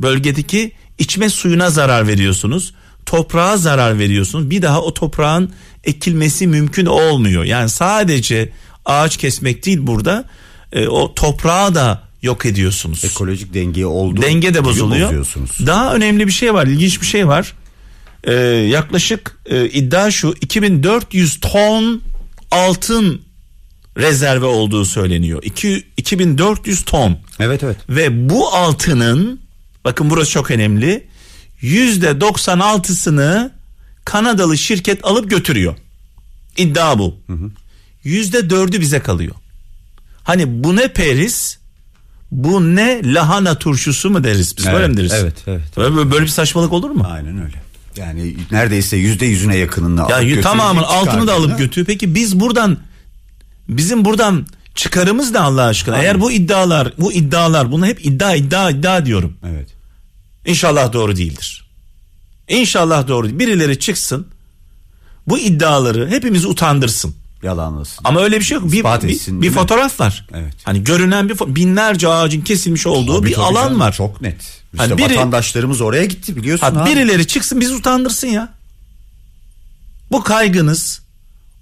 Bölgedeki 0.00 0.72
içme 0.98 1.28
suyuna 1.28 1.70
zarar 1.70 2.06
veriyorsunuz. 2.06 2.74
Toprağa 3.06 3.56
zarar 3.56 3.98
veriyorsunuz. 3.98 4.50
Bir 4.50 4.62
daha 4.62 4.82
o 4.82 4.94
toprağın 4.94 5.52
ekilmesi 5.84 6.46
mümkün 6.46 6.86
olmuyor. 6.86 7.44
Yani 7.44 7.68
sadece 7.68 8.52
ağaç 8.84 9.16
kesmek 9.16 9.66
değil 9.66 9.78
burada 9.82 10.24
e, 10.72 10.88
o 10.88 11.14
toprağı 11.14 11.74
da 11.74 12.02
yok 12.22 12.46
ediyorsunuz. 12.46 13.04
Ekolojik 13.04 13.54
denge 13.54 13.86
olduğu 13.86 14.22
Denge 14.22 14.54
de 14.54 14.64
bozuluyor. 14.64 15.26
Daha 15.66 15.94
önemli 15.94 16.26
bir 16.26 16.32
şey 16.32 16.54
var, 16.54 16.66
ilginç 16.66 17.00
bir 17.00 17.06
şey 17.06 17.28
var. 17.28 17.54
Ee, 18.24 18.34
yaklaşık 18.34 19.38
e, 19.46 19.68
iddia 19.68 20.10
şu 20.10 20.34
2400 20.40 21.40
ton 21.40 22.02
altın 22.50 23.20
rezerve 23.96 24.44
olduğu 24.46 24.84
söyleniyor. 24.84 25.42
İki, 25.42 25.86
2400 25.96 26.84
ton 26.84 27.18
Evet 27.38 27.62
evet. 27.62 27.76
ve 27.88 28.30
bu 28.30 28.48
altının 28.48 29.40
bakın 29.84 30.10
burası 30.10 30.30
çok 30.30 30.50
önemli 30.50 31.06
yüzde 31.60 32.10
96'sını 32.10 33.50
Kanadalı 34.04 34.58
şirket 34.58 35.04
alıp 35.04 35.30
götürüyor. 35.30 35.74
İddia 36.56 36.98
bu. 36.98 37.16
Yüzde 38.04 38.50
dördü 38.50 38.80
bize 38.80 39.00
kalıyor. 39.00 39.34
Hani 40.22 40.64
bu 40.64 40.76
ne 40.76 40.88
peris 40.88 41.58
bu 42.30 42.76
ne 42.76 43.00
lahana 43.14 43.58
turşusu 43.58 44.10
mu 44.10 44.24
deriz 44.24 44.56
biz 44.58 44.66
böyle 44.66 44.78
Evet, 44.78 44.88
mi 44.88 44.96
deriz? 44.96 45.12
evet, 45.12 45.34
evet. 45.46 45.76
Böyle, 45.76 46.10
böyle 46.10 46.24
bir 46.24 46.30
saçmalık 46.30 46.72
olur 46.72 46.90
mu? 46.90 47.06
Aynen 47.10 47.42
öyle. 47.42 47.62
Yani 47.96 48.36
neredeyse 48.50 48.96
yüzde 48.96 49.26
yüzüne 49.26 49.56
yakınını 49.56 50.00
Ya 50.00 50.04
alıp 50.04 50.20
götürecek, 50.20 50.42
tamamın 50.42 50.82
altını 50.82 51.26
da 51.26 51.34
alıp 51.34 51.58
götürüyor. 51.58 51.86
Peki 51.86 52.14
biz 52.14 52.40
buradan 52.40 52.78
bizim 53.76 54.04
buradan 54.04 54.46
çıkarımız 54.74 55.30
ne 55.30 55.38
Allah 55.38 55.62
aşkına? 55.64 55.94
Aynen. 55.94 56.04
Eğer 56.06 56.20
bu 56.20 56.32
iddialar, 56.32 56.92
bu 56.98 57.12
iddialar, 57.12 57.72
bunu 57.72 57.86
hep 57.86 58.06
iddia 58.06 58.34
iddia 58.34 58.70
iddia 58.70 59.06
diyorum. 59.06 59.36
Evet. 59.48 59.68
İnşallah 60.46 60.92
doğru 60.92 61.16
değildir. 61.16 61.64
İnşallah 62.48 63.08
doğru 63.08 63.26
değil. 63.26 63.38
Birileri 63.38 63.78
çıksın 63.78 64.26
bu 65.28 65.38
iddiaları 65.38 66.08
hepimizi 66.10 66.46
utandırsın. 66.46 67.14
Yalanlasın. 67.42 68.00
Ama 68.04 68.20
öyle 68.20 68.38
bir 68.38 68.44
şey 68.44 68.54
yok. 68.54 68.72
Bir, 68.72 68.76
İspat 68.76 69.02
bir, 69.02 69.08
etsin, 69.08 69.42
bir 69.42 69.48
mi? 69.48 69.54
fotoğraf 69.54 70.00
var. 70.00 70.26
Evet. 70.34 70.54
Hani 70.64 70.84
görünen 70.84 71.28
bir 71.28 71.38
binlerce 71.38 72.08
ağacın 72.08 72.40
kesilmiş 72.40 72.86
olduğu 72.86 73.18
Tabii, 73.18 73.28
bir 73.28 73.34
tabii 73.34 73.44
alan 73.44 73.64
canım, 73.64 73.80
var. 73.80 73.92
Çok 73.92 74.20
net. 74.20 74.40
İşte 74.40 74.76
Hani 74.76 74.92
biri- 74.92 75.14
vatandaşlarımız 75.14 75.80
oraya 75.80 76.04
gitti 76.04 76.36
biliyorsun 76.36 76.74
Ha, 76.74 76.82
abi. 76.82 76.90
birileri 76.90 77.26
çıksın 77.26 77.60
bizi 77.60 77.74
utandırsın 77.74 78.26
ya. 78.28 78.48
Bu 80.12 80.22
kaygınız, 80.22 81.00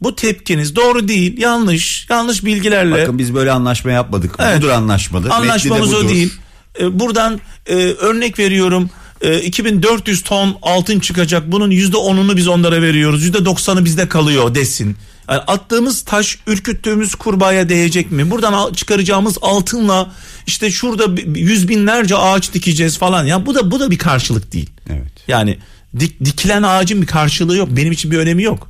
bu 0.02 0.16
tepkiniz 0.16 0.76
doğru 0.76 1.08
değil, 1.08 1.38
yanlış, 1.38 2.06
yanlış 2.11 2.44
bilgilerle. 2.44 3.02
Bakın 3.02 3.18
biz 3.18 3.34
böyle 3.34 3.50
anlaşma 3.52 3.90
yapmadık. 3.90 4.34
Evet. 4.38 4.58
Budur 4.58 4.68
anlaşmadır. 4.68 5.30
Anlaşmamız 5.30 5.92
de 5.92 5.96
o 5.96 6.08
değil. 6.08 6.34
Ee, 6.80 6.98
buradan 6.98 7.40
e, 7.66 7.74
örnek 7.74 8.38
veriyorum. 8.38 8.90
E, 9.20 9.40
2400 9.40 10.22
ton 10.22 10.56
altın 10.62 11.00
çıkacak. 11.00 11.52
Bunun 11.52 11.70
yüzde 11.70 11.96
onunu 11.96 12.37
biz 12.37 12.48
onlara 12.48 12.82
veriyoruz. 12.82 13.22
Yüzde 13.22 13.44
doksanı 13.44 13.84
bizde 13.84 14.08
kalıyor 14.08 14.54
desin. 14.54 14.96
Yani 15.28 15.40
attığımız 15.40 16.02
taş 16.02 16.38
ürküttüğümüz 16.46 17.14
kurbağaya 17.14 17.68
değecek 17.68 18.12
mi? 18.12 18.30
Buradan 18.30 18.72
çıkaracağımız 18.72 19.38
altınla 19.42 20.12
işte 20.46 20.70
şurada 20.70 21.20
yüz 21.34 21.68
binlerce 21.68 22.16
ağaç 22.16 22.54
dikeceğiz 22.54 22.98
falan. 22.98 23.24
Ya 23.24 23.46
bu 23.46 23.54
da 23.54 23.70
bu 23.70 23.80
da 23.80 23.90
bir 23.90 23.98
karşılık 23.98 24.52
değil. 24.52 24.70
Evet. 24.90 25.12
Yani 25.28 25.58
dik, 26.00 26.24
dikilen 26.24 26.62
ağacın 26.62 27.02
bir 27.02 27.06
karşılığı 27.06 27.56
yok. 27.56 27.68
Benim 27.70 27.92
için 27.92 28.11
bir 28.11 28.18
önemi 28.18 28.42
yok. 28.42 28.68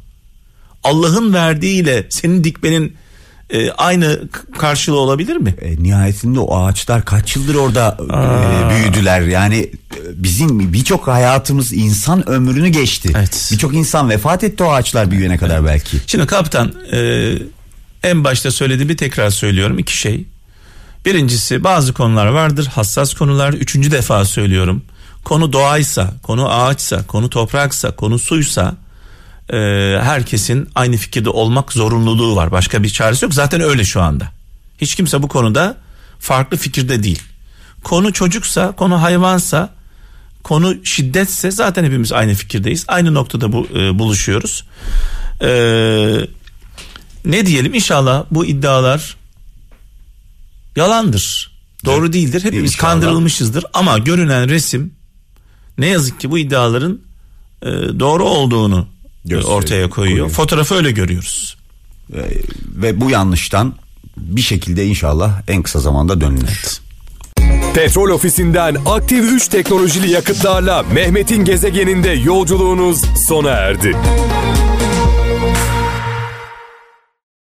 Allah'ın 0.85 1.35
verdiğiyle 1.35 2.07
senin 2.11 2.45
dikmenin 2.45 2.97
e, 3.51 3.71
aynı 3.71 4.29
karşılığı 4.59 4.99
olabilir 4.99 5.37
mi? 5.37 5.55
E, 5.61 5.83
nihayetinde 5.83 6.41
o 6.41 6.57
ağaçlar 6.57 7.05
kaç 7.05 7.37
yıldır 7.37 7.55
orada 7.55 7.99
e, 8.01 8.71
büyüdüler. 8.71 9.21
Yani 9.21 9.57
e, 9.57 9.71
bizim 10.15 10.73
birçok 10.73 11.09
hayatımız 11.09 11.73
insan 11.73 12.29
ömrünü 12.29 12.69
geçti. 12.69 13.13
Evet. 13.17 13.49
Birçok 13.53 13.75
insan 13.75 14.11
vefat 14.11 14.45
etti 14.45 14.63
o 14.63 14.71
ağaçlar 14.71 15.11
büyüyene 15.11 15.39
kadar 15.39 15.65
belki. 15.65 15.97
Şimdi 16.07 16.27
kaptan 16.27 16.73
e, 16.93 17.33
en 18.03 18.25
başta 18.25 18.51
söylediğimi 18.51 18.97
tekrar 18.97 19.31
söylüyorum 19.31 19.79
iki 19.79 19.97
şey. 19.97 20.25
Birincisi 21.07 21.65
bazı 21.65 21.93
konular 21.93 22.27
vardır 22.27 22.67
hassas 22.67 23.15
konular. 23.15 23.53
Üçüncü 23.53 23.91
defa 23.91 24.25
söylüyorum. 24.25 24.83
Konu 25.25 25.53
doğaysa, 25.53 26.15
konu 26.23 26.53
ağaçsa, 26.53 27.07
konu 27.07 27.31
topraksa, 27.31 27.91
konu 27.91 28.19
suysa 28.19 28.77
e, 29.53 29.57
herkesin 30.03 30.71
aynı 30.75 30.97
fikirde 30.97 31.31
olmak 31.31 31.73
zorunluluğu 31.73 32.37
var. 32.37 32.53
Başka 32.53 32.83
bir 32.83 32.89
çaresi 32.89 33.25
yok. 33.25 33.35
Zaten 33.35 33.61
öyle 33.61 33.85
şu 33.85 34.03
anda. 34.03 34.29
Hiç 34.81 34.95
kimse 34.95 35.23
bu 35.23 35.29
konuda 35.29 35.77
farklı 36.19 36.57
fikirde 36.57 37.03
değil. 37.03 37.23
Konu 37.85 38.13
çocuksa, 38.13 38.73
konu 38.73 39.03
hayvansa, 39.03 39.71
konu 40.43 40.77
şiddetse 40.85 41.51
zaten 41.51 41.85
hepimiz 41.85 42.13
aynı 42.13 42.35
fikirdeyiz. 42.35 42.85
Aynı 42.89 43.15
noktada 43.15 43.53
bu 43.53 43.69
e, 43.75 43.99
buluşuyoruz. 43.99 44.65
E, 45.43 45.49
ne 47.25 47.47
diyelim 47.47 47.75
inşallah 47.75 48.25
bu 48.31 48.47
iddialar 48.47 49.17
yalandır. 50.77 51.51
Doğru 51.85 52.13
değildir. 52.13 52.45
Hepimiz 52.45 52.73
İnşallah. 52.73 52.91
kandırılmışızdır 52.93 53.65
ama 53.73 53.99
görünen 53.99 54.49
resim 54.49 54.95
ne 55.79 55.87
yazık 55.87 56.21
ki 56.21 56.31
bu 56.31 56.39
iddiaların 56.39 57.01
e, 57.63 57.67
doğru 58.01 58.25
olduğunu 58.25 58.89
Gösteriyor, 59.29 59.63
ortaya 59.63 59.91
koyuyor. 59.91 59.91
koyuyor. 59.91 60.31
Fotoğrafı 60.31 60.75
öyle 60.75 60.91
görüyoruz. 60.91 61.57
E, 62.15 62.21
ve 62.77 63.01
bu 63.01 63.11
yanlıştan 63.11 63.75
bir 64.17 64.41
şekilde 64.41 64.87
inşallah 64.87 65.43
en 65.49 65.63
kısa 65.63 65.81
zamanda 65.81 66.21
dönülür. 66.21 66.81
Petrol 67.75 68.11
ofisinden 68.11 68.77
aktif 68.87 69.25
3 69.33 69.49
teknolojili 69.49 70.11
yakıtlarla 70.11 70.83
Mehmet'in 70.83 71.45
gezegeninde 71.45 72.11
yolculuğunuz 72.11 73.01
sona 73.27 73.51
erdi. 73.51 73.97